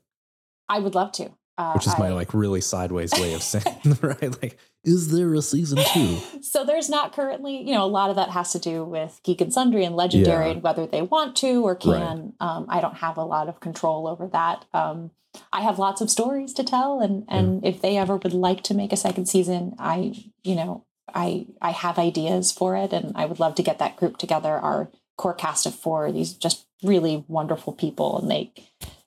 [0.70, 1.32] I would love to.
[1.58, 4.42] Uh, Which is my I, like really sideways way of saying, right?
[4.42, 6.18] Like, is there a season two?
[6.42, 9.40] so there's not currently, you know, a lot of that has to do with Geek
[9.40, 10.52] and Sundry and Legendary yeah.
[10.52, 11.92] and whether they want to or can.
[11.92, 12.34] Right.
[12.42, 14.66] Um, I don't have a lot of control over that.
[14.74, 15.12] Um,
[15.54, 17.70] I have lots of stories to tell, and and yeah.
[17.70, 21.72] if they ever would like to make a second season, I, you know, I I
[21.72, 24.52] have ideas for it, and I would love to get that group together.
[24.52, 28.52] Our core cast of four, these just really wonderful people, and they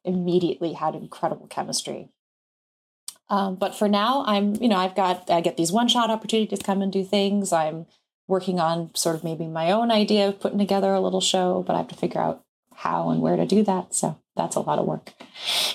[0.05, 2.09] immediately had incredible chemistry.
[3.31, 6.59] Um, but for now, I'm, you know, I've got, I get these one shot opportunities
[6.59, 7.53] to come and do things.
[7.53, 7.87] I'm
[8.27, 11.75] working on sort of maybe my own idea of putting together a little show, but
[11.75, 13.95] I have to figure out how and where to do that.
[13.95, 15.13] So that's a lot of work.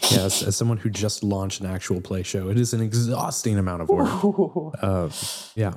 [0.09, 3.57] Yeah, as, as someone who just launched an actual play show, it is an exhausting
[3.57, 4.73] amount of work.
[4.81, 5.09] Uh,
[5.55, 5.73] yeah.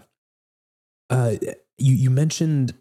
[1.11, 1.37] Uh,
[1.79, 2.75] you you mentioned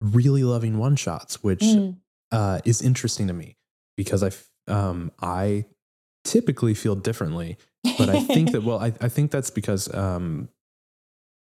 [0.00, 1.96] really loving one shots, which mm.
[2.32, 3.56] uh, is interesting to me
[3.96, 4.30] because I
[4.72, 5.66] um, I
[6.24, 10.48] typically feel differently but I think that well, I, I think that's because um,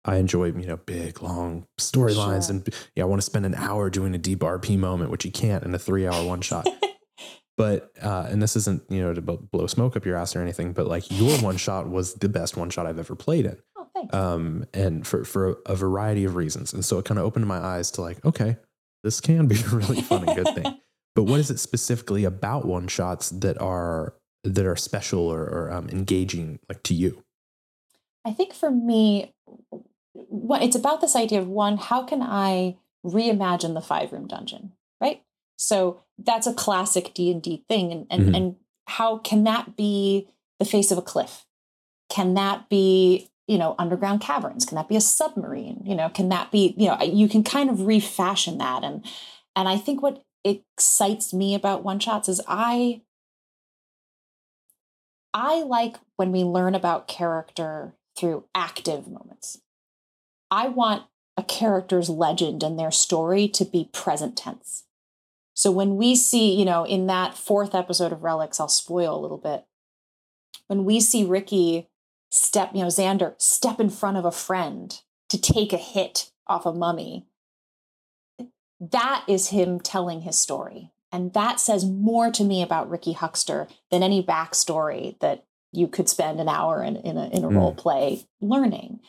[0.04, 2.56] I enjoy you know big long storylines sure.
[2.56, 5.30] and yeah, I want to spend an hour doing a deep RP moment, which you
[5.30, 6.66] can't in a three hour one shot.
[7.56, 10.72] but uh, and this isn't you know to blow smoke up your ass or anything,
[10.72, 13.58] but like your one shot was the best one shot I've ever played in.
[13.76, 14.14] Oh, thanks.
[14.14, 17.58] Um, and for for a variety of reasons, and so it kind of opened my
[17.58, 18.56] eyes to like, okay,
[19.02, 20.78] this can be a really fun and good thing.
[21.14, 24.14] But what is it specifically about one shots that are
[24.44, 27.24] that are special or, or um, engaging like to you?
[28.24, 29.34] I think for me,
[30.12, 34.72] what it's about this idea of one, how can I reimagine the five room dungeon,
[35.00, 35.22] right?
[35.56, 38.36] So that's a classic D and D thing, and and, Mhm.
[38.36, 40.28] and how can that be
[40.58, 41.46] the face of a cliff?
[42.08, 44.64] Can that be you know underground caverns?
[44.64, 45.82] Can that be a submarine?
[45.84, 49.04] You know, can that be you know you can kind of refashion that, and
[49.56, 53.02] and I think what excites me about one shots is I
[55.32, 59.60] I like when we learn about character through active moments.
[60.50, 61.04] I want
[61.36, 64.84] a character's legend and their story to be present tense.
[65.54, 69.20] So when we see, you know, in that fourth episode of Relics, I'll spoil a
[69.20, 69.64] little bit.
[70.66, 71.88] When we see Ricky
[72.30, 76.66] step, you know, Xander step in front of a friend to take a hit off
[76.66, 77.26] a mummy,
[78.80, 80.92] that is him telling his story.
[81.12, 86.08] And that says more to me about Ricky Huckster than any backstory that you could
[86.08, 87.56] spend an hour in, in a, in a Mm.
[87.56, 89.00] role play learning.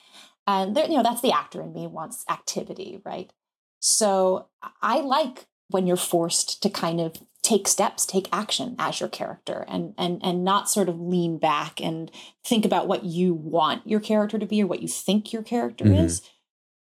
[0.47, 3.31] And there, you know, that's the actor in me wants activity, right?
[3.79, 4.47] So
[4.81, 9.63] I like when you're forced to kind of take steps, take action as your character
[9.67, 12.11] and and and not sort of lean back and
[12.43, 15.85] think about what you want your character to be or what you think your character
[15.85, 16.03] Mhm.
[16.03, 16.21] is.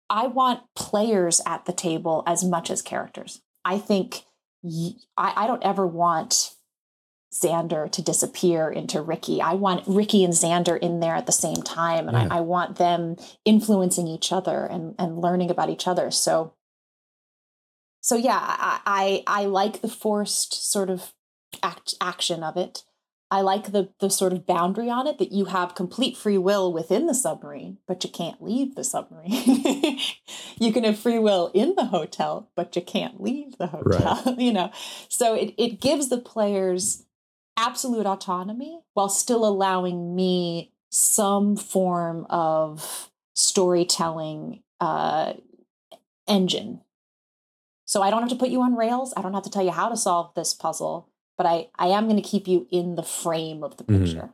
[0.10, 3.42] I want players at the table as much as characters.
[3.66, 4.26] I think
[5.18, 6.56] I, I don't ever want
[7.34, 9.42] Xander to disappear into Ricky.
[9.42, 12.28] I want Ricky and Xander in there at the same time, and Yeah.
[12.32, 16.12] I, I want them influencing each other and, and learning about each other.
[16.12, 16.54] So,
[18.02, 21.14] so yeah, I, I I like the forced sort of
[21.62, 22.84] act action of it.
[23.32, 26.72] I like the the sort of boundary on it that you have complete free will
[26.72, 29.32] within the submarine, but you can't leave the submarine.
[30.60, 34.36] you can have free will in the hotel, but you can't leave the hotel.
[34.38, 34.72] you know,
[35.10, 37.06] so it it gives the players
[37.58, 45.34] absolute autonomy while still allowing me some form of storytelling uh,
[46.28, 46.82] engine.
[47.86, 49.14] So I don't have to put you on rails.
[49.16, 52.06] I don't have to tell you how to solve this puzzle, but I, I am
[52.06, 54.00] going to keep you in the frame of the Mhm.
[54.06, 54.30] picture.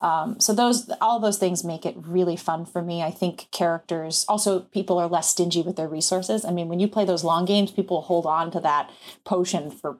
[0.00, 3.02] Um, so those all those things make it really fun for me.
[3.02, 6.44] I think characters also people are less stingy with their resources.
[6.44, 8.90] I mean, when you play those long games, people hold on to that
[9.24, 9.98] potion for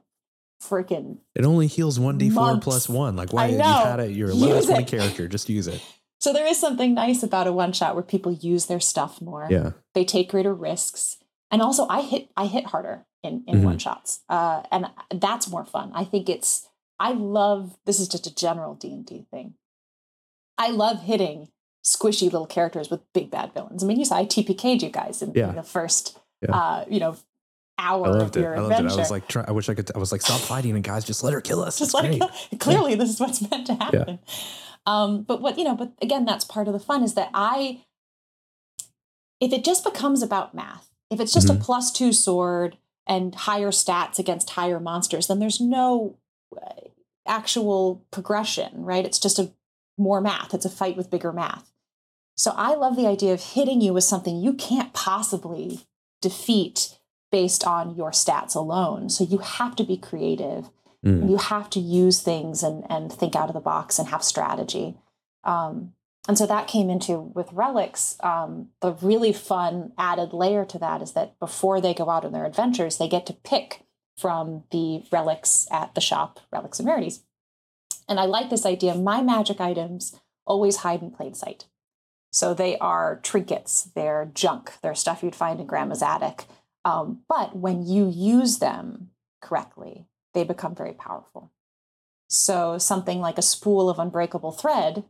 [0.63, 3.17] freaking It only heals 1d4 plus one.
[3.17, 4.87] Like, why you had it, you're a level Use 20 it.
[4.89, 5.29] character.
[5.29, 5.81] Just use it.
[6.21, 9.47] So there is something nice about a one shot where people use their stuff more.
[9.51, 9.73] Yeah.
[9.95, 11.19] They take greater risks,
[11.51, 13.65] and also I hit I hit harder in in Mhm.
[13.65, 15.91] one shots, uh, and that's more fun.
[15.95, 16.69] I think it's
[17.01, 19.55] I love this is just a general D and D thing.
[20.59, 21.49] I love hitting
[21.85, 23.83] squishy little characters with big bad villains.
[23.83, 25.51] I mean, you saw I TPK'd you guys in, Yeah.
[25.51, 26.57] in the first Yeah.
[26.57, 27.17] uh, you know
[27.77, 28.41] hour I loved of it.
[28.45, 28.95] your I loved adventure.
[28.95, 28.97] it.
[28.99, 29.91] I was like, try, I wish I could.
[29.95, 31.79] I was like, stop fighting and guys, just let her kill us.
[31.79, 32.61] just It's like great.
[32.61, 34.19] clearly this is what's meant to happen
[34.87, 37.81] um but what you know but again that's part of the fun is that i
[39.41, 41.57] if it just becomes about math if it's just Mhm.
[41.57, 42.77] a plus two sword
[43.07, 46.17] and higher stats against higher monsters then there's no
[46.57, 46.89] uh,
[47.27, 49.05] actual progression right?
[49.05, 49.53] It's just a
[49.97, 50.55] more math.
[50.55, 51.71] It's a fight with bigger math.
[52.37, 55.81] So i love the idea of hitting you with something you can't possibly
[56.21, 56.99] defeat
[57.31, 59.09] based on your stats alone.
[59.09, 60.71] So you have to be creative.
[61.05, 61.29] Mm.
[61.29, 64.97] you have to use things and and think out of the box and have strategy.
[65.45, 65.93] Um,
[66.27, 71.03] and so that came into with relics um, the really fun added layer to that
[71.03, 73.83] is that before they go out on their adventures they get to pick
[74.17, 77.23] from the relics at the shop relics and rarities.
[78.09, 81.67] And i like this idea my magic items always hide in plain sight.
[82.31, 86.45] So they are trinkets they're junk they're stuff you'd find in grandma's attic.
[86.85, 89.11] Um, but when you use them
[89.41, 91.53] correctly they become very powerful.
[92.29, 95.05] So, something like a spool of unbreakable thread,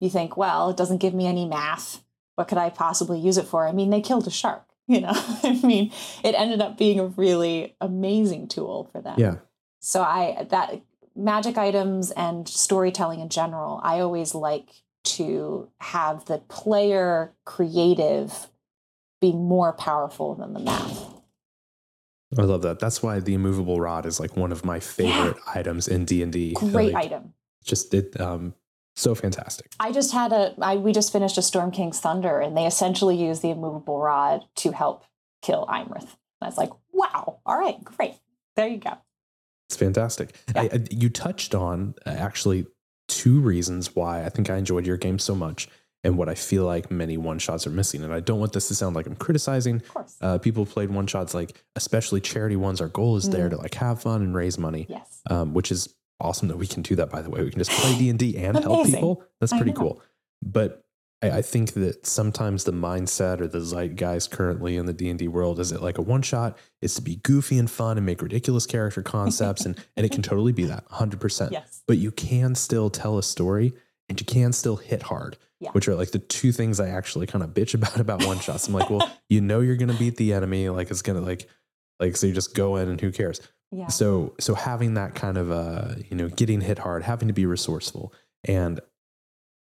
[0.00, 2.02] you think, well, it doesn't give me any math.
[2.36, 3.66] What could I possibly use it for?
[3.66, 5.12] I mean, they killed a shark, you know?
[5.14, 5.92] I mean,
[6.22, 9.16] it ended up being a really amazing tool for them.
[9.18, 9.36] Yeah.
[9.80, 10.80] So, I, that
[11.14, 14.68] magic items and storytelling in general, I always like
[15.04, 18.48] to have the player creative
[19.20, 21.18] be more powerful than the math.
[22.36, 22.78] I love that.
[22.78, 26.32] That's why the immovable rod is like one of my favorite items in D and
[26.32, 26.52] D.
[26.52, 27.32] Great item.
[27.64, 28.20] Just it.
[28.20, 28.54] Um,
[28.98, 29.72] so fantastic.
[29.80, 33.16] I just had a I we just finished a Storm King's Thunder and they essentially
[33.16, 35.04] use the immovable rod to help
[35.42, 36.02] kill Iymrith.
[36.02, 38.14] And I was like, wow, all right, great.
[38.56, 38.98] There you go.
[39.68, 40.34] It's fantastic.
[40.54, 40.62] Yeah.
[40.62, 42.66] I, I, you touched on uh, actually
[43.08, 45.68] two reasons why I think I enjoyed your game so much,
[46.04, 48.02] and what I feel like many one shots are missing.
[48.02, 50.16] And I don't want this to sound like I'm criticizing Of course.
[50.20, 52.80] uh, people played one shots, like especially charity ones.
[52.80, 53.50] Our goal is there Mm.
[53.50, 55.20] to like have fun and raise money, yes.
[55.30, 57.10] um, which is awesome that we can do that.
[57.10, 59.24] By the way, we can just play D and D and help people.
[59.40, 60.02] That's pretty cool.
[60.42, 60.84] But
[61.22, 65.18] I, I think that sometimes the mindset or the zeitgeist currently in the D and
[65.18, 68.06] D world is it like a one shot is to be goofy and fun and
[68.06, 71.52] make ridiculous character concepts, and and it can totally be that, hundred percent.
[71.52, 71.82] Yes.
[71.86, 73.72] But you can still tell a story,
[74.08, 75.36] and you can still hit hard.
[75.60, 75.70] Yeah.
[75.72, 78.68] Which are like the two things I actually kind of bitch about about one shots.
[78.68, 80.68] I'm like, well, you know, you're gonna beat the enemy.
[80.68, 81.48] Like it's gonna like,
[81.98, 83.40] like so you just go in and who cares.
[83.70, 83.88] Yeah.
[83.88, 87.46] So so having that kind of uh you know getting hit hard, having to be
[87.46, 88.12] resourceful,
[88.44, 88.80] and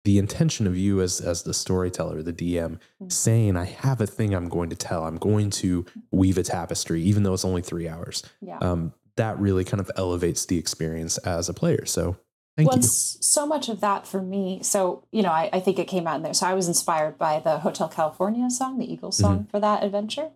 [0.04, 3.12] the intention of you as as the storyteller, the DM, Mm.
[3.12, 5.04] saying, "I have a thing I'm going to tell.
[5.04, 8.58] I'm going to weave a tapestry, even though it's only three hours." yeah.
[8.58, 11.84] Um, that really kind of elevates the experience as a player.
[11.84, 12.16] So
[12.56, 14.60] thank well, so much of that for me.
[14.62, 16.32] So, you know, I, I think it came out in there.
[16.32, 19.22] So I was inspired by the Hotel California song, the Eagles Mm-hmm.
[19.22, 20.30] song for that adventure.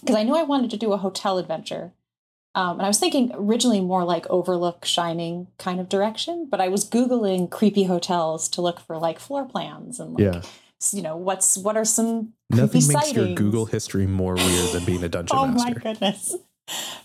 [0.00, 1.92] Because I knew I wanted to do a hotel adventure.
[2.54, 6.68] Um, and I was thinking originally more like Overlook Shining kind of direction, but I
[6.68, 10.42] was Googling creepy hotels to look for like floor plans and like, Yeah,
[10.92, 13.34] you know, what's what are some nothing makes your?
[13.34, 15.64] Google history more weird than being a dungeon oh master.
[15.64, 16.36] my goodness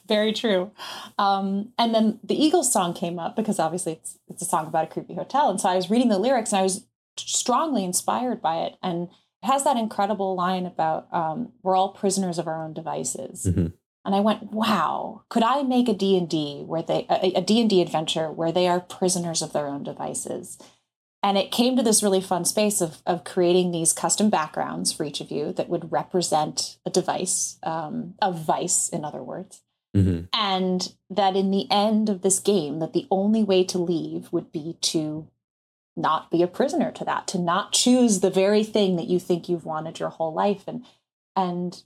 [0.08, 0.70] very true
[1.18, 4.84] um, and then the eagles song came up because obviously it's, it's a song about
[4.84, 6.86] a creepy hotel and so i was reading the lyrics and i was
[7.18, 9.08] strongly inspired by it and
[9.41, 13.74] it has that incredible line about um, we're all prisoners of our own devices Mhm.
[14.06, 18.32] And i went wow could i make a d&d where they a, a d&d adventure
[18.32, 20.58] where they are prisoners of their own devices
[21.26, 25.03] and it came to this really fun space of, of creating these custom backgrounds for
[25.06, 29.64] each of you that would represent a device, um, a vice, in other words.
[29.95, 30.28] Mhm.
[30.32, 34.51] And that in the end of this game, that the only way to leave would
[34.51, 35.28] be to
[35.97, 39.49] not be a prisoner to that, to not choose the very thing that you think
[39.49, 40.66] you've wanted your whole life.
[40.68, 40.86] And
[41.36, 41.82] and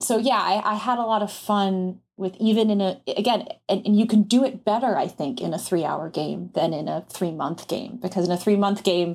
[0.00, 3.84] so yeah, I, I had a lot of fun with even in a again and,
[3.86, 6.88] and you can do it better i think in a three hour game than in
[6.88, 9.14] a three month game because in a three month game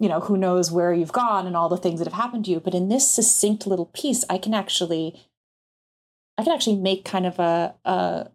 [0.00, 2.50] you know who knows where you've gone and all the things that have happened to
[2.50, 2.60] you.
[2.60, 5.28] But in this succinct little piece i can actually
[6.36, 8.28] i can actually make kind of a a,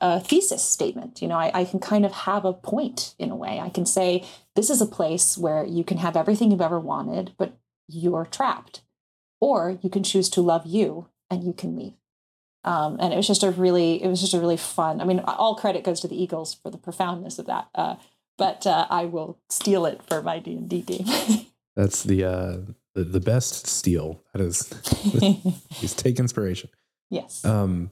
[0.00, 1.22] a thesis statement.
[1.22, 3.58] You know I, I can kind of have a point in a way.
[3.58, 7.32] I can say this is a place where you can have everything you've ever wanted
[7.38, 7.56] but
[7.88, 8.82] you're trapped
[9.40, 11.94] or you can choose to love you and you can leave
[12.64, 15.20] um, and it was just a really it was just a really fun i mean
[15.20, 17.96] all credit goes to the eagles for the profoundness of that uh,
[18.38, 21.06] but uh, i will steal it for my d&d game
[21.76, 22.56] That's the uh
[22.94, 24.22] the, the best steal.
[24.32, 24.70] That is
[25.80, 26.70] just take inspiration.
[27.10, 27.90] yes Um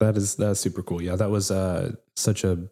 [0.00, 1.00] that is that's super cool.
[1.00, 2.68] Yeah, that was uh such a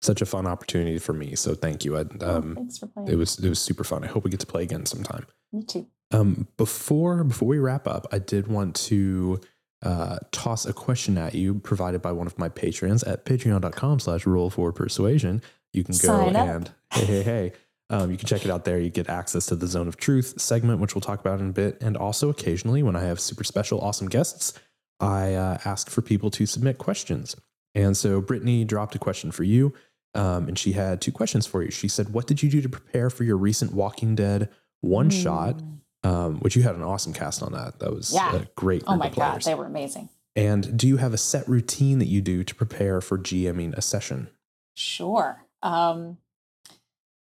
[0.00, 1.34] such a fun opportunity for me.
[1.36, 1.98] So thank you.
[1.98, 4.02] I, Oh, um thanks for playing it was it was super fun.
[4.02, 5.26] I hope we get to play again sometime.
[5.52, 9.40] me too Um, before before we wrap up, I did want to
[9.82, 14.26] uh, toss a question at you provided by one of my patrons at patreon.com slash
[14.26, 15.42] roll for persuasion.
[15.72, 17.52] You can go Sign and hey, hey, hey.
[17.88, 18.80] Um, you can check it out there.
[18.80, 21.52] You get access to the Zone of Truth segment, which we'll talk about in a
[21.52, 21.78] bit.
[21.80, 24.54] And also occasionally when I have super special, awesome guests,
[24.98, 27.36] I uh, ask for people to submit questions.
[27.74, 29.72] And so Brittany dropped a question for you.
[30.14, 31.70] Um, and she had two questions for you.
[31.70, 34.48] She said, What did you do to prepare for your recent Walking Dead
[34.80, 35.56] one shot?
[35.56, 35.80] Mm.
[36.04, 37.78] Um, which you had an awesome cast on that.
[37.80, 38.36] That was Yeah.
[38.36, 41.98] a great oh my god they were amazing and do you have a set routine
[41.98, 44.28] that you do to prepare for GMing a session?
[44.74, 45.46] Sure.
[45.62, 46.18] Um,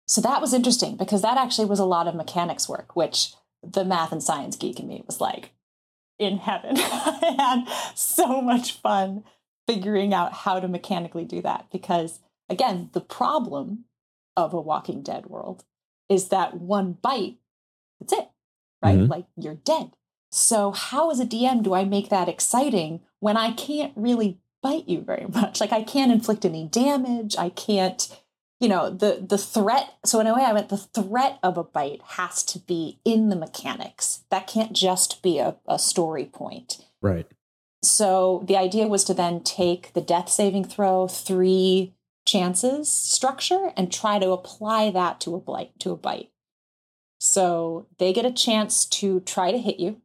[0.05, 3.85] so that was interesting because that actually was a lot of mechanics work, which the
[3.85, 5.51] math and science geek in me was like
[6.19, 6.75] in heaven.
[6.77, 9.23] I had so much fun
[9.65, 12.19] figuring out how to mechanically do that because,
[12.49, 13.85] again, the problem
[14.35, 15.63] of a Walking Dead world
[16.09, 17.37] is that one bite,
[17.99, 18.29] that's it,
[18.85, 18.99] right?
[18.99, 19.09] Mhm.
[19.09, 19.91] Like you're dead.
[20.31, 24.87] So, how as a DM do I make that exciting when I can't really bite
[24.87, 25.61] you very much?
[25.61, 27.35] Like, I can't inflict any damage.
[27.37, 28.09] I can't,
[28.59, 29.93] you know, the the threat.
[30.03, 33.29] So, in a way, I meant the threat of a bite has to be in
[33.29, 34.23] the mechanics.
[34.29, 36.85] That can't just be a, a story point.
[37.01, 37.27] Right.
[37.81, 41.93] So, the idea was to then take the death saving throw three
[42.25, 46.31] chances structure and try to apply that to a blight to a bite.
[47.25, 49.99] So they get a chance to try to hit you.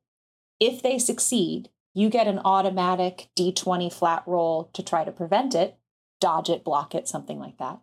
[0.58, 5.76] If they succeed, you get an automatic d20 flat roll to try to prevent it,
[6.18, 7.80] dodge it, block it, something like that.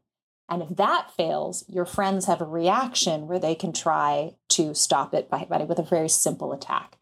[0.49, 5.13] And if that fails, your friends have a reaction where they can try to stop
[5.13, 6.97] it by, by with a very simple attack.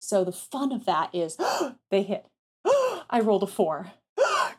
[0.00, 1.38] So the fun of that is
[1.90, 2.26] they hit.
[2.64, 3.92] I rolled a four.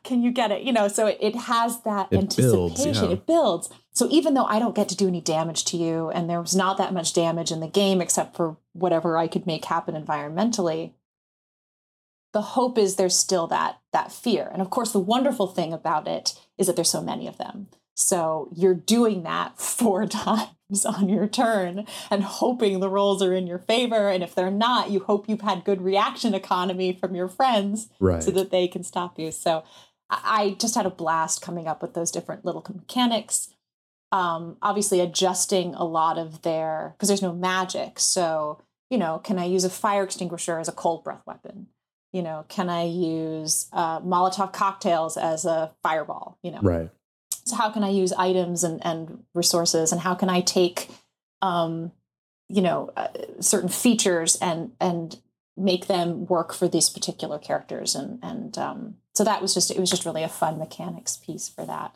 [0.08, 0.64] Can you get it?
[0.64, 2.52] You know, so it, it has that It anticipation.
[2.52, 3.10] builds, yeah.
[3.10, 3.70] It builds.
[3.92, 6.56] So even though I don't get to do any damage to you, and there was
[6.56, 10.94] not that much damage in the game except for whatever I could make happen environmentally,
[12.32, 14.50] the hope is there's still that that fear.
[14.54, 17.68] And of course, the wonderful thing about it is that there's so many of them.
[17.96, 23.48] So you're doing that four times on your turn and hoping the rolls are in
[23.48, 24.10] your favor.
[24.10, 28.22] And if they're not, you hope you've had good reaction economy from your friends right.
[28.22, 29.32] so that they can stop you.
[29.32, 29.64] So
[30.10, 33.50] I just had a blast coming up with those different little mechanics.
[34.12, 38.00] Um, obviously, adjusting a lot of their because there's no magic.
[38.00, 41.68] So you know, can I use a fire extinguisher as a cold breath weapon?
[42.14, 46.38] You know, can I use uh, Molotov cocktails as a fireball?
[46.42, 46.90] You know, right.
[47.46, 50.90] So how can I use items and, and resources, and how can I take,
[51.42, 51.92] um,
[52.50, 55.20] you know, uh, certain features and and
[55.58, 59.80] make them work for these particular characters, and and um, so that was just it
[59.80, 61.96] was just really a fun mechanics piece for that.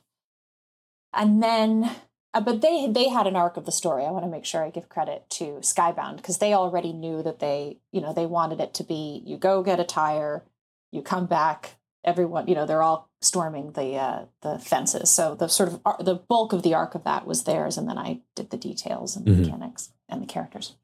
[1.13, 1.91] And then
[2.33, 4.05] uh, but they they had an arc of the story.
[4.05, 7.39] I want to make sure I give credit to Skybound because they already knew that
[7.39, 10.43] they you know they wanted it to be you go get a tire,
[10.91, 15.09] you come back, everyone you know they're all storming the uh, the fences.
[15.09, 17.97] So the sort of the bulk of the arc of that was theirs, and then
[17.97, 19.41] I did the details and mm-hmm.
[19.41, 20.75] mechanics and the characters.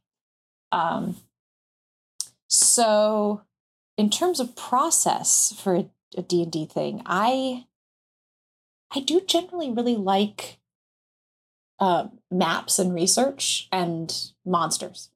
[0.72, 1.18] Um.
[2.78, 3.42] So,
[3.98, 7.66] in terms of process for a D and D thing, I
[8.96, 10.60] I do generally really like
[11.80, 14.16] uh, maps and research and
[14.46, 15.10] monsters.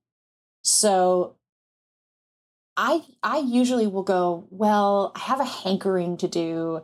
[0.63, 1.35] So
[2.77, 6.81] I I usually will go, well, I have a hankering to do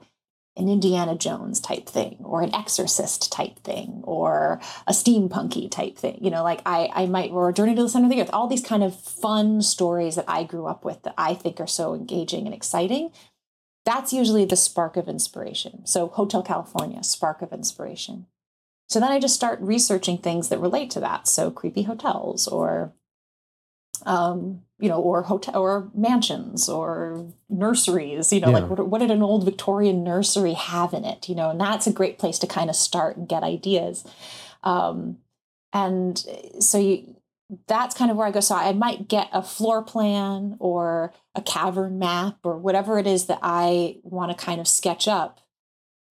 [0.58, 6.18] an Indiana Jones type thing or an exorcist type thing or a steampunky type thing.
[6.22, 8.48] You know, like I I might or Journey to the Center of the Earth, all
[8.48, 11.94] these kind of fun stories that I grew up with that I think are so
[11.94, 13.12] engaging and exciting.
[13.86, 15.86] That's usually the spark of inspiration.
[15.86, 18.26] So Hotel California, spark of inspiration.
[18.90, 21.28] So then I just start researching things that relate to that.
[21.28, 22.94] So creepy hotels or
[24.08, 28.60] um, you know, or hotel or mansions or nurseries, you know, yeah.
[28.60, 31.88] like what, what, did an old Victorian nursery have in it, you know, and that's
[31.88, 34.06] a great place to kind of start and get ideas.
[34.64, 35.18] Um,
[35.74, 36.24] and
[36.60, 37.16] so you,
[37.68, 38.40] that's kind of where I go.
[38.40, 43.26] So I might get a floor plan or a cavern map or whatever it is
[43.26, 45.42] that I want to kind of sketch up.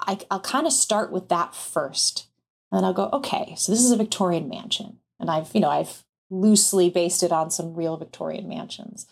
[0.01, 2.27] I, I'll kind of start with that first
[2.71, 4.99] and I'll go, okay, so this is a Victorian mansion.
[5.19, 9.07] And I've, you know, I've loosely based it on some real Victorian mansions.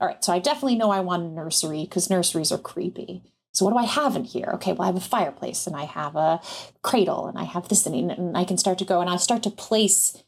[0.00, 3.22] All right, so I definitely know I want a nursery because nurseries are creepy.
[3.52, 4.50] So what do I have in here?
[4.54, 6.40] Okay, well I have a fireplace and I have a
[6.82, 9.42] cradle and I have this and, and I can start to go and I start
[9.42, 10.22] to place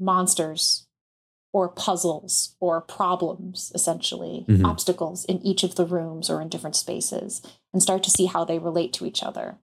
[0.00, 0.86] monsters
[1.52, 4.64] or puzzles or problems, essentially, mm-hmm.
[4.64, 8.44] obstacles in each of the rooms or in different spaces and start to see how
[8.44, 9.58] they relate to each other.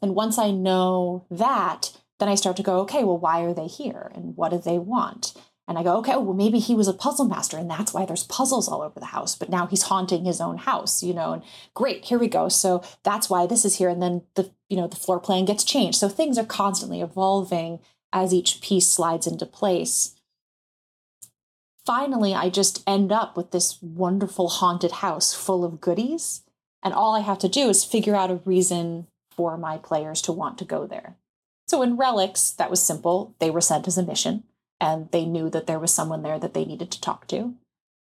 [0.00, 3.66] And once I know that, then I start to go, okay, well, why are they
[3.66, 4.10] here?
[4.14, 5.34] And what do they want?
[5.66, 8.24] And I go, okay, well, maybe he was a puzzle master and that's why there's
[8.24, 11.42] puzzles all over the house, but now he's haunting his own house, you know, and
[11.72, 12.50] great, here we go.
[12.50, 13.88] So that's why this is here.
[13.88, 15.98] And then the, you know, the floor plan gets changed.
[15.98, 17.80] So things are constantly evolving
[18.12, 20.14] as each piece slides into place.
[21.86, 26.42] Finally, I just end up with this wonderful haunted house full of goodies.
[26.82, 30.32] And all I have to do is figure out a reason for my players to
[30.32, 31.16] want to go there.
[31.66, 33.34] So in Relics, that was simple.
[33.38, 34.44] They were sent as a mission
[34.80, 37.54] and they knew that there was someone there that they needed to talk to.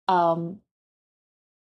[0.07, 0.62] Um,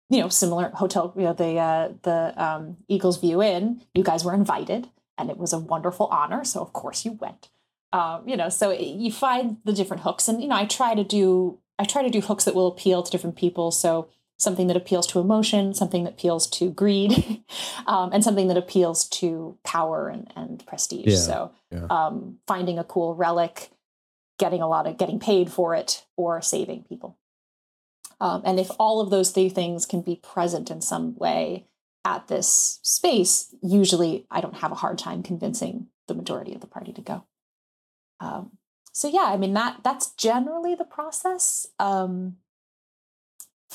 [0.09, 3.83] you know, similar hotel, you know, the uh, the um, Eagles View Inn.
[3.95, 6.45] You guys were invited, and it was a wonderful honor.
[6.45, 7.49] So of course you went.
[7.93, 11.05] Um, you know, so you find the different hooks, and you know, I try to
[11.05, 13.71] do I try to do hooks that will appeal to different people.
[13.71, 14.09] So
[14.39, 17.43] something that appeals to emotion, something that appeals to greed,
[17.87, 21.07] um, and something that appeals to power and, and prestige.
[21.07, 21.87] Yeah, so yeah.
[21.89, 23.71] Um, finding a cool relic,
[24.39, 27.17] getting a lot of getting paid for it, or saving people.
[28.21, 31.67] Um, and if all of those three things can be present in some way
[32.05, 36.67] at this space, usually I don't have a hard time convincing the majority of the
[36.67, 37.25] party to go.
[38.21, 38.53] Um,
[38.93, 41.67] so yeah, I mean that that's generally the process.
[41.79, 42.37] Um,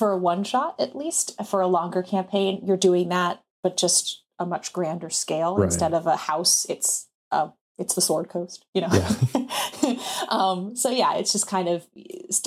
[0.02, 4.24] for a one shot at least for a longer campaign you're doing that but just
[4.36, 5.66] a much grander scale right.
[5.66, 9.94] instead of a house it's a it's the sword coast you know yeah.
[10.28, 11.86] um, so yeah it's just kind of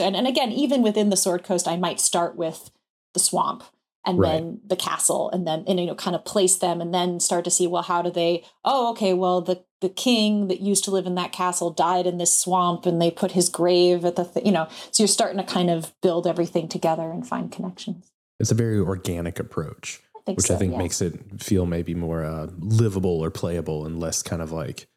[0.01, 2.71] and, and again even within the sword coast i might start with
[3.13, 3.63] the swamp
[4.05, 4.31] and right.
[4.31, 7.43] then the castle and then and you know kind of place them and then start
[7.43, 10.91] to see well how do they oh okay well the the king that used to
[10.91, 14.25] live in that castle died in this swamp and they put his grave at the
[14.25, 18.11] th- you know so you're starting to kind of build everything together and find connections
[18.39, 20.77] it's a very organic approach I which so, i think yeah.
[20.79, 24.87] makes it feel maybe more uh, livable or playable and less kind of like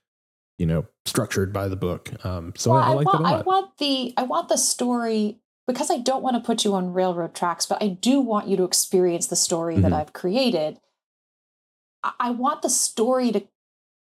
[0.59, 3.30] you know structured by the book um, so well, I, I, like want, that a
[3.30, 3.40] lot.
[3.40, 5.38] i want the i want the story
[5.69, 8.57] because I don't want to put you on railroad tracks, but I do want you
[8.57, 9.83] to experience the story mm-hmm.
[9.83, 10.81] that I've created.
[12.19, 13.43] I want the story to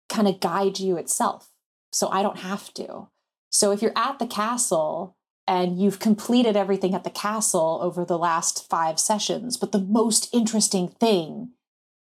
[0.10, 1.50] kind of guide you itself.
[1.92, 3.08] So I don't have to.
[3.50, 5.16] So if you're at the castle
[5.48, 10.34] and you've completed everything at the castle over the last five sessions, but the most
[10.34, 11.52] interesting thing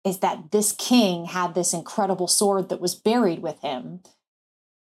[0.03, 3.99] is that this king had this incredible sword that was buried with him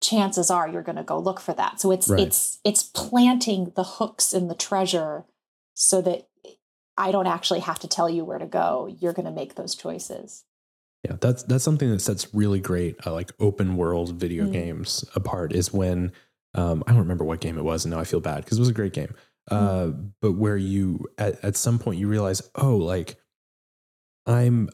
[0.03, 2.20] chances are you're going to go look for that so it's right.
[2.20, 5.24] it's it's planting the hooks in the treasure
[5.74, 6.28] so that
[6.96, 9.74] i don't actually have to tell you where to go you're going to make those
[9.74, 10.44] choices
[11.05, 14.53] yeah that's that's something that sets really great uh, like open world video mm.
[14.53, 16.12] games apart is when
[16.55, 18.62] um, i don't remember what game it was and now i feel bad because it
[18.62, 19.14] was a great game
[19.50, 19.57] mm.
[19.57, 23.16] uh, but where you at, at some point you realize oh like
[24.26, 24.68] i'm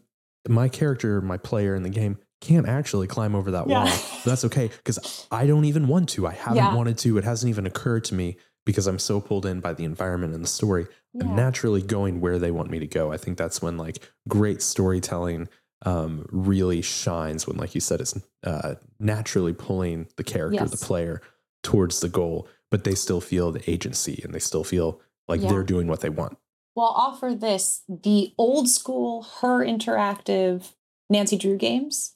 [0.49, 3.85] my character, my player in the game can't actually climb over that yeah.
[3.85, 4.21] wall.
[4.25, 6.27] That's okay because I don't even want to.
[6.27, 6.75] I haven't yeah.
[6.75, 7.19] wanted to.
[7.19, 10.45] It hasn't even occurred to me because I'm so pulled in by the environment and
[10.45, 10.87] the story.
[11.15, 11.25] Yeah.
[11.25, 13.13] I'm naturally going where they want me to go.
[13.13, 15.49] I think that's when like great storytelling
[15.85, 20.71] um, really shines when, like you said, it's uh, naturally pulling the character, yes.
[20.71, 21.23] the player
[21.63, 25.63] towards the goal, but they still feel the agency and they still feel like they're
[25.63, 26.37] doing what they want.
[26.75, 30.73] Well, offer this the old school, her interactive
[31.11, 32.15] Nancy Drew games.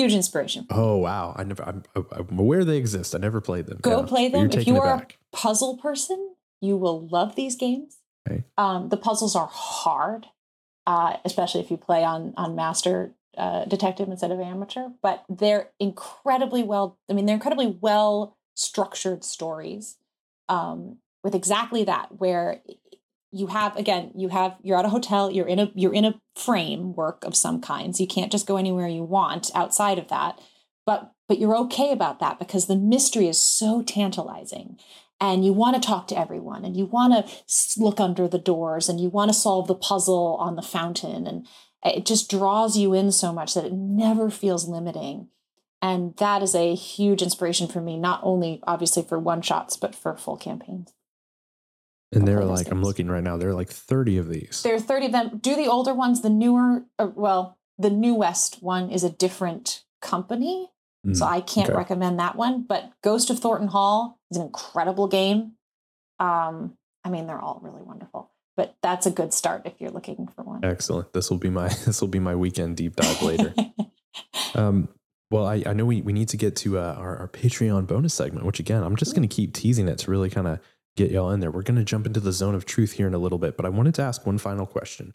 [0.00, 0.66] Huge inspiration.
[0.70, 1.34] Oh wow!
[1.36, 1.62] I never.
[1.62, 3.14] I'm, I'm aware they exist.
[3.14, 3.78] I never played them.
[3.82, 4.06] Go yeah.
[4.06, 4.50] play them.
[4.50, 7.98] If you are a puzzle person, you will love these games.
[8.26, 8.44] Okay.
[8.56, 10.26] Um, the puzzles are hard,
[10.86, 14.88] uh, especially if you play on on master uh, detective instead of amateur.
[15.02, 16.98] But they're incredibly well.
[17.10, 19.96] I mean, they're incredibly well structured stories
[20.48, 22.62] um, with exactly that, where
[23.32, 26.20] you have again you have you're at a hotel you're in a you're in a
[26.34, 30.40] framework of some kinds you can't just go anywhere you want outside of that.
[30.86, 34.78] But but you're okay about that because the mystery is so tantalizing
[35.20, 38.88] and you want to talk to everyone and you want to look under the doors
[38.88, 41.46] and you want to solve the puzzle on the fountain and
[41.84, 45.28] it just draws you in so much that it never feels limiting.
[45.80, 49.94] And that is a huge inspiration for me not only obviously for one shots but
[49.94, 50.92] for full campaigns
[52.12, 53.36] and they're like, I'm looking right now.
[53.36, 54.62] There are like 30 of these.
[54.64, 55.38] There are 30 of them.
[55.38, 59.84] Do the older ones, the newer, uh, well, the New West one is a different
[60.02, 60.70] company.
[61.06, 61.78] Mm, so I can't okay.
[61.78, 62.62] recommend that one.
[62.62, 65.52] But Ghost of Thornton Hall is an incredible game.
[66.18, 68.30] Um, I mean, they're all really wonderful.
[68.56, 70.64] But that's a good start if you're looking for one.
[70.64, 71.12] Excellent.
[71.12, 73.54] This will be my this will be my weekend deep dive later.
[74.54, 74.88] um,
[75.30, 78.12] well, I, I know we, we need to get to uh, our, our Patreon bonus
[78.12, 80.58] segment, which again, I'm just going to keep teasing it to really kind of
[80.96, 81.50] get y'all in there.
[81.50, 83.66] We're going to jump into the zone of truth here in a little bit, but
[83.66, 85.14] I wanted to ask one final question.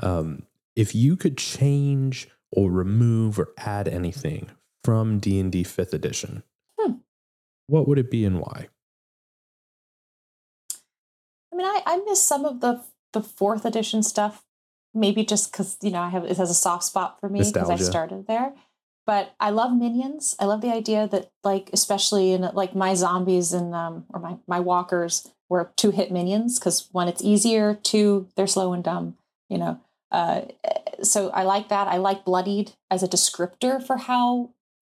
[0.00, 0.44] Um,
[0.76, 4.50] if you could change or remove or add anything
[4.84, 6.42] from D&D 5th edition,
[6.78, 6.94] hmm.
[7.66, 8.68] what would it be and why?
[11.52, 14.42] I mean, I, I miss some of the the fourth edition stuff,
[14.94, 17.68] maybe just because you know I have it has a soft spot for me because
[17.68, 18.54] I started there
[19.06, 20.36] but I love minions.
[20.38, 24.36] I love the idea that like especially in like my zombies and um or my
[24.46, 29.16] my walkers were two hit minions because one it's easier, two they're slow and dumb,
[29.48, 29.80] you know.
[30.10, 30.42] Uh,
[31.02, 31.88] so I like that.
[31.88, 34.50] I like bloodied as a descriptor for how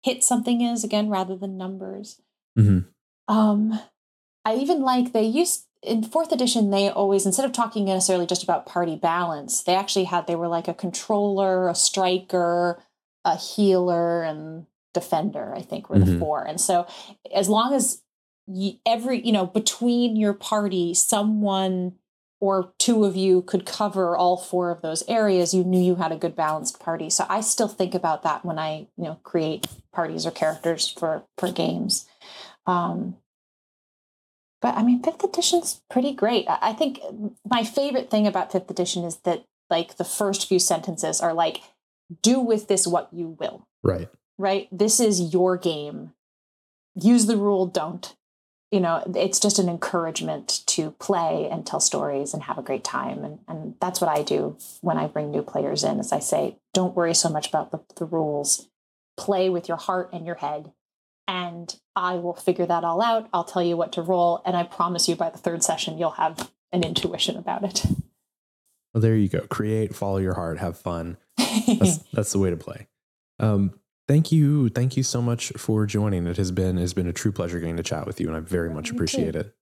[0.03, 2.22] hit something is again rather than numbers.
[2.58, 2.89] Mm-hmm.
[3.34, 3.80] Um,
[4.43, 8.43] I even like they used in fourth edition they always instead of talking necessarily just
[8.43, 12.82] about party balance they actually had they were like a controller a striker
[13.26, 16.19] a healer and defender i think were the mm-hmm.
[16.19, 16.47] four.
[16.47, 16.88] And so
[17.34, 18.01] as long as
[18.47, 21.95] you, every you know between your party someone
[22.39, 26.11] or two of you could cover all four of those areas you knew you had
[26.11, 27.09] a good balanced party.
[27.09, 31.23] So i still think about that when i you know create parties or characters for
[31.38, 32.07] for games.
[32.65, 33.17] Um
[34.61, 36.45] but i mean fifth edition's pretty great.
[36.47, 36.99] I think
[37.49, 41.61] my favorite thing about fifth edition is that like the first few sentences are like
[42.22, 43.68] do with this what you will.
[43.84, 44.10] Right.
[44.38, 44.68] Right.
[44.72, 46.14] This is your game.
[46.95, 48.16] Use the rule, don't.
[48.72, 52.84] You know, it's just an encouragement to play and tell stories and have a great
[52.84, 53.24] time.
[53.24, 56.58] And, and that's what I do when I bring new players in, is I say,
[56.74, 58.68] don't worry so much about the, the rules.
[59.18, 60.74] Play with your heart and your head.
[61.28, 63.30] And I will figure that all out.
[63.34, 64.41] I'll tell you what to roll.
[64.45, 67.86] And I promise you by the third session, you'll have an intuition about it.
[68.93, 69.41] Well, there you go.
[69.47, 72.88] Create, follow your heart, have fun that's, that's the way to play.
[73.39, 76.27] Um, thank you, thank you so much for joining.
[76.27, 78.39] It has been has been a true pleasure getting to chat with you, and I
[78.39, 79.55] very much appreciate it.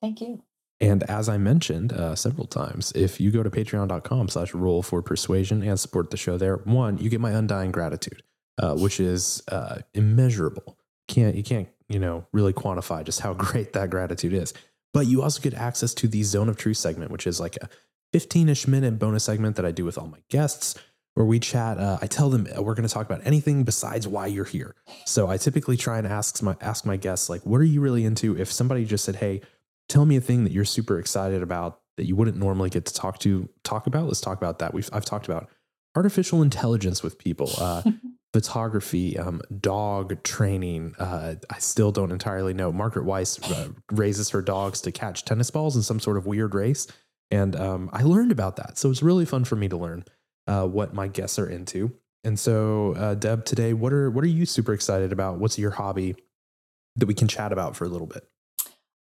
[0.00, 0.42] Thank you.
[0.80, 5.02] And as I mentioned uh, several times, if you go to patreon.com slash roll for
[5.02, 8.22] persuasion and support the show there, one, you get my undying gratitude,
[8.58, 10.76] uh, which is uh, immeasurable.
[11.06, 14.52] Can't you can't, you know, really quantify just how great that gratitude is.
[14.92, 17.68] But you also get access to the Zone of Truth segment, which is like a
[18.14, 20.78] 15-ish minute bonus segment that I do with all my guests
[21.14, 21.78] where we chat.
[21.78, 24.74] Uh, I tell them we're going to talk about anything besides why you're here.
[25.04, 28.04] So I typically try and ask my ask my guests like, what are you really
[28.04, 28.36] into?
[28.36, 29.40] If somebody just said, hey,
[29.88, 32.94] tell me a thing that you're super excited about that you wouldn't normally get to
[32.94, 34.06] talk to talk about.
[34.06, 34.74] Let's talk about that.
[34.74, 35.48] We've I've talked about
[35.94, 37.50] artificial intelligence with people.
[37.58, 37.82] Uh,
[38.34, 40.92] photography, um, dog training.
[40.98, 42.72] Uh, I still don't entirely know.
[42.72, 46.52] Margaret Weis uh, raises her dogs to catch tennis balls in some sort of weird
[46.52, 46.88] race.
[47.30, 48.76] And um, I learned about that.
[48.76, 50.04] So it's really fun for me to learn
[50.46, 51.92] uh, what my guests are into.
[52.24, 55.38] And so, uh, Deb, today, what are what are you super excited about?
[55.38, 56.16] What's your hobby
[56.96, 58.26] that we can chat about for a little bit?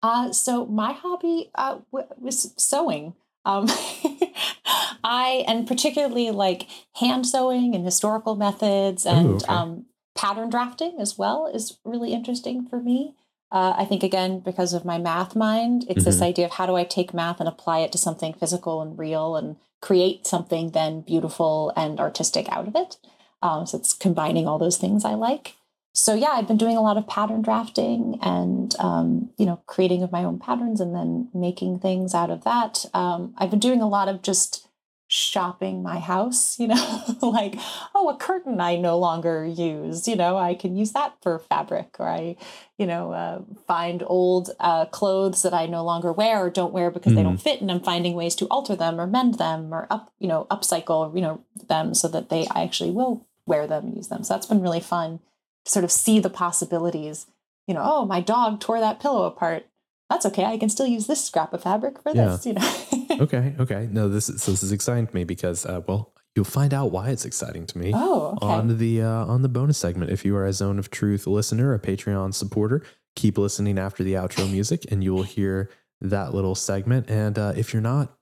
[0.03, 3.15] Uh, so my hobby uh, w- was sewing.
[3.45, 3.67] Um,
[5.05, 9.47] I and particularly like hand sewing and historical methods and Ooh, okay.
[9.47, 13.15] um, pattern drafting as well is really interesting for me.
[13.51, 16.05] Uh, I think again because of my math mind, it's mm-hmm.
[16.05, 18.99] this idea of how do I take math and apply it to something physical and
[18.99, 22.97] real and create something then beautiful and artistic out of it.
[23.43, 25.57] Um, so it's combining all those things I like
[25.95, 30.03] so yeah, I've been doing a lot of pattern drafting and um, you know creating
[30.03, 32.87] of my own patterns and then making things out of that.
[32.95, 34.67] Um, I've been doing a lot of just
[35.13, 36.59] shopping my house.
[36.59, 37.57] You know, like
[37.95, 40.09] oh, a curtain I no longer use.
[40.09, 42.37] You know, I can use that for fabric, or I,
[42.79, 46.91] you know, uh, find old uh, clothes that I no longer wear or don't wear
[46.91, 47.17] because mm.
[47.17, 47.43] they don't mm-hmm.
[47.43, 50.47] fit, and I'm finding ways to alter them or mend them or up, you know,
[50.51, 54.25] upcycle, you know, them so that they I actually will wear them, use them.
[54.25, 55.21] So that's been really fun
[55.65, 57.27] sort of see the possibilities.
[57.67, 59.67] You know, oh, my dog tore that pillow apart.
[60.13, 60.45] That's okay.
[60.45, 62.37] I can still use this scrap of fabric for yeah.
[62.37, 62.45] this.
[62.45, 62.77] You know.
[63.23, 63.55] okay.
[63.59, 63.89] Okay.
[63.91, 67.09] No, this is this is exciting to me because uh, well, you'll find out why
[67.09, 67.93] it's exciting to me.
[67.95, 68.47] Oh, okay.
[68.47, 70.11] on the uh, on the bonus segment.
[70.11, 72.85] If you are a Zone of Truth listener, a Patreon supporter,
[73.17, 75.71] keep listening after the outro music, and you will hear
[76.03, 77.09] that little segment.
[77.09, 78.15] And uh, if you're not,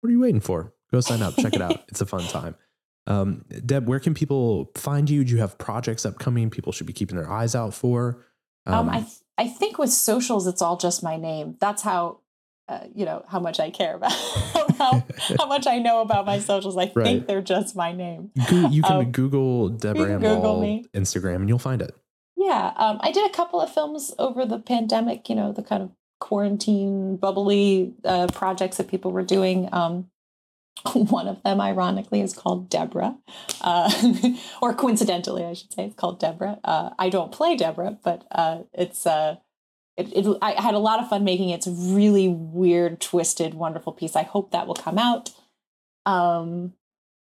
[0.00, 0.72] what are you waiting for?
[0.90, 1.36] Go sign up.
[1.36, 1.84] Check it out.
[1.88, 2.56] It's a fun time.
[3.06, 5.24] Um, Deb, where can people find you?
[5.24, 8.24] Do you have projects upcoming people should be keeping their eyes out for?
[8.66, 11.56] Um, um, I th- I think with socials, it's all just my name.
[11.60, 12.20] That's how
[12.68, 14.12] uh, you know how much I care about
[14.78, 15.04] how,
[15.38, 16.76] how much I know about my socials.
[16.76, 17.04] I right.
[17.04, 18.30] think they're just my name.
[18.50, 20.84] You can um, Google Deborah Google me.
[20.94, 21.94] Instagram and you'll find it.
[22.36, 25.28] Yeah, um, I did a couple of films over the pandemic.
[25.28, 25.90] You know, the kind of
[26.20, 29.68] quarantine bubbly uh, projects that people were doing.
[29.72, 30.10] Um,
[30.94, 33.16] One of them, ironically, is called Deborah,
[33.60, 33.90] uh,
[34.62, 36.58] or coincidentally, I should say, it's called Deborah.
[36.64, 39.36] Uh, I don't play Deborah, but uh, it's uh,
[39.96, 41.56] it, it, I had a lot of fun making it.
[41.56, 44.16] It's a really weird, twisted, wonderful piece.
[44.16, 45.30] I hope that will come out.
[46.06, 46.72] Um,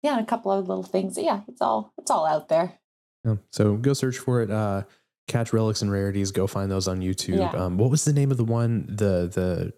[0.03, 1.19] yeah, and a couple of little things.
[1.19, 2.79] Yeah, it's all it's all out there.
[3.25, 4.51] Yeah, so go search for it.
[4.51, 4.85] Uh,
[5.27, 6.31] catch relics and rarities.
[6.31, 7.39] Go find those on YouTube.
[7.39, 7.51] Yeah.
[7.51, 8.87] Um, what was the name of the one?
[8.89, 9.73] The the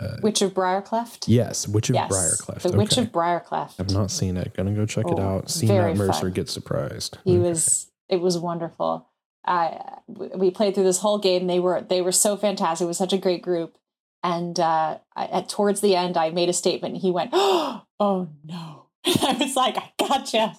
[0.00, 1.24] uh, Witch of Briarcleft?
[1.26, 2.62] Yes, Witch of yes, Briarcleft.
[2.62, 2.78] The okay.
[2.78, 3.74] Witch of Briarcleft.
[3.78, 4.54] I've not seen it.
[4.54, 5.50] Gonna go check oh, it out.
[5.50, 6.32] See Matt Mercer fun.
[6.32, 7.18] get surprised.
[7.24, 7.48] He okay.
[7.48, 7.90] was.
[8.08, 9.08] It was wonderful.
[9.44, 11.46] I we played through this whole game.
[11.46, 12.84] They were they were so fantastic.
[12.84, 13.78] It was such a great group.
[14.22, 16.94] And uh, I, at towards the end, I made a statement.
[16.94, 20.56] And he went, "Oh no!" And I was like, "I gotcha.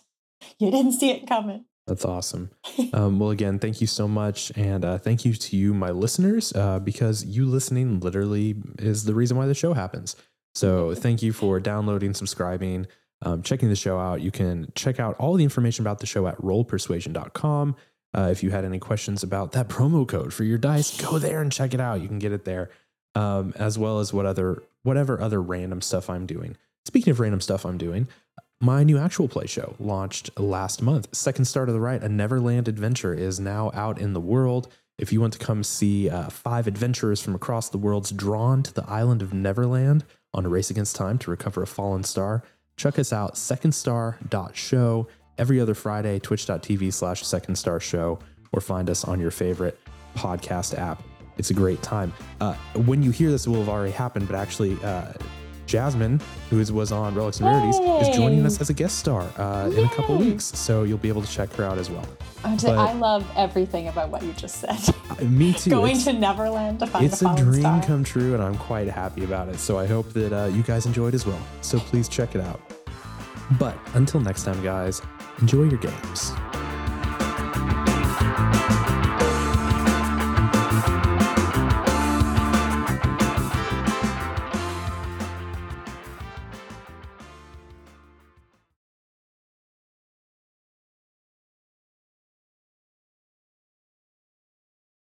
[0.60, 2.52] You didn't see it coming." That's awesome.
[2.94, 4.52] Um, well, again, thank you so much.
[4.56, 9.16] And uh, thank you to you, my listeners, uh, because you listening literally is the
[9.16, 10.16] reason why the show happens.
[10.54, 12.88] So thank you for downloading, subscribing,
[13.22, 14.22] um, checking the show out.
[14.22, 17.76] You can check out all the information about the show at rollpersuasion.com.
[18.16, 21.42] Uh, if you had any questions about that promo code for your dice, go there
[21.42, 22.02] and check it out.
[22.02, 22.70] You can get it there,
[23.16, 26.58] um, as well as what other whatever other random stuff I'm doing.
[26.86, 28.08] Speaking of random stuff I'm doing,
[28.60, 31.08] my new actual play show launched last month.
[31.16, 34.68] Second Star to the Right, a Neverland adventure, is now out in the world.
[34.98, 38.74] If you want to come see uh, five adventurers from across the worlds drawn to
[38.74, 42.44] the island of Neverland on a race against time to recover a fallen star,
[42.78, 48.18] check us out, secondstar.show, every other Friday, twitch.tv slash secondstar show,
[48.52, 49.80] or find us on your favorite
[50.16, 51.04] podcast app.
[51.38, 52.12] It's a great time.
[52.42, 55.14] Uh, when you hear this, it will have already happened, but actually, uh,
[55.68, 58.00] Jasmine, who was on Relics and Rarities, Yay.
[58.00, 60.46] is joining us as a guest star uh, in a couple weeks.
[60.46, 62.08] So you'll be able to check her out as well.
[62.42, 64.80] But, I love everything about what you just said.
[65.10, 65.70] Uh, me too.
[65.78, 67.84] Going it's, to Neverland to find It's a dream star.
[67.84, 69.60] come true, and I'm quite happy about it.
[69.60, 71.42] So I hope that uh, you guys enjoyed as well.
[71.62, 72.62] So please check it out.
[73.60, 75.02] But until next time, guys,
[75.40, 76.32] enjoy your games.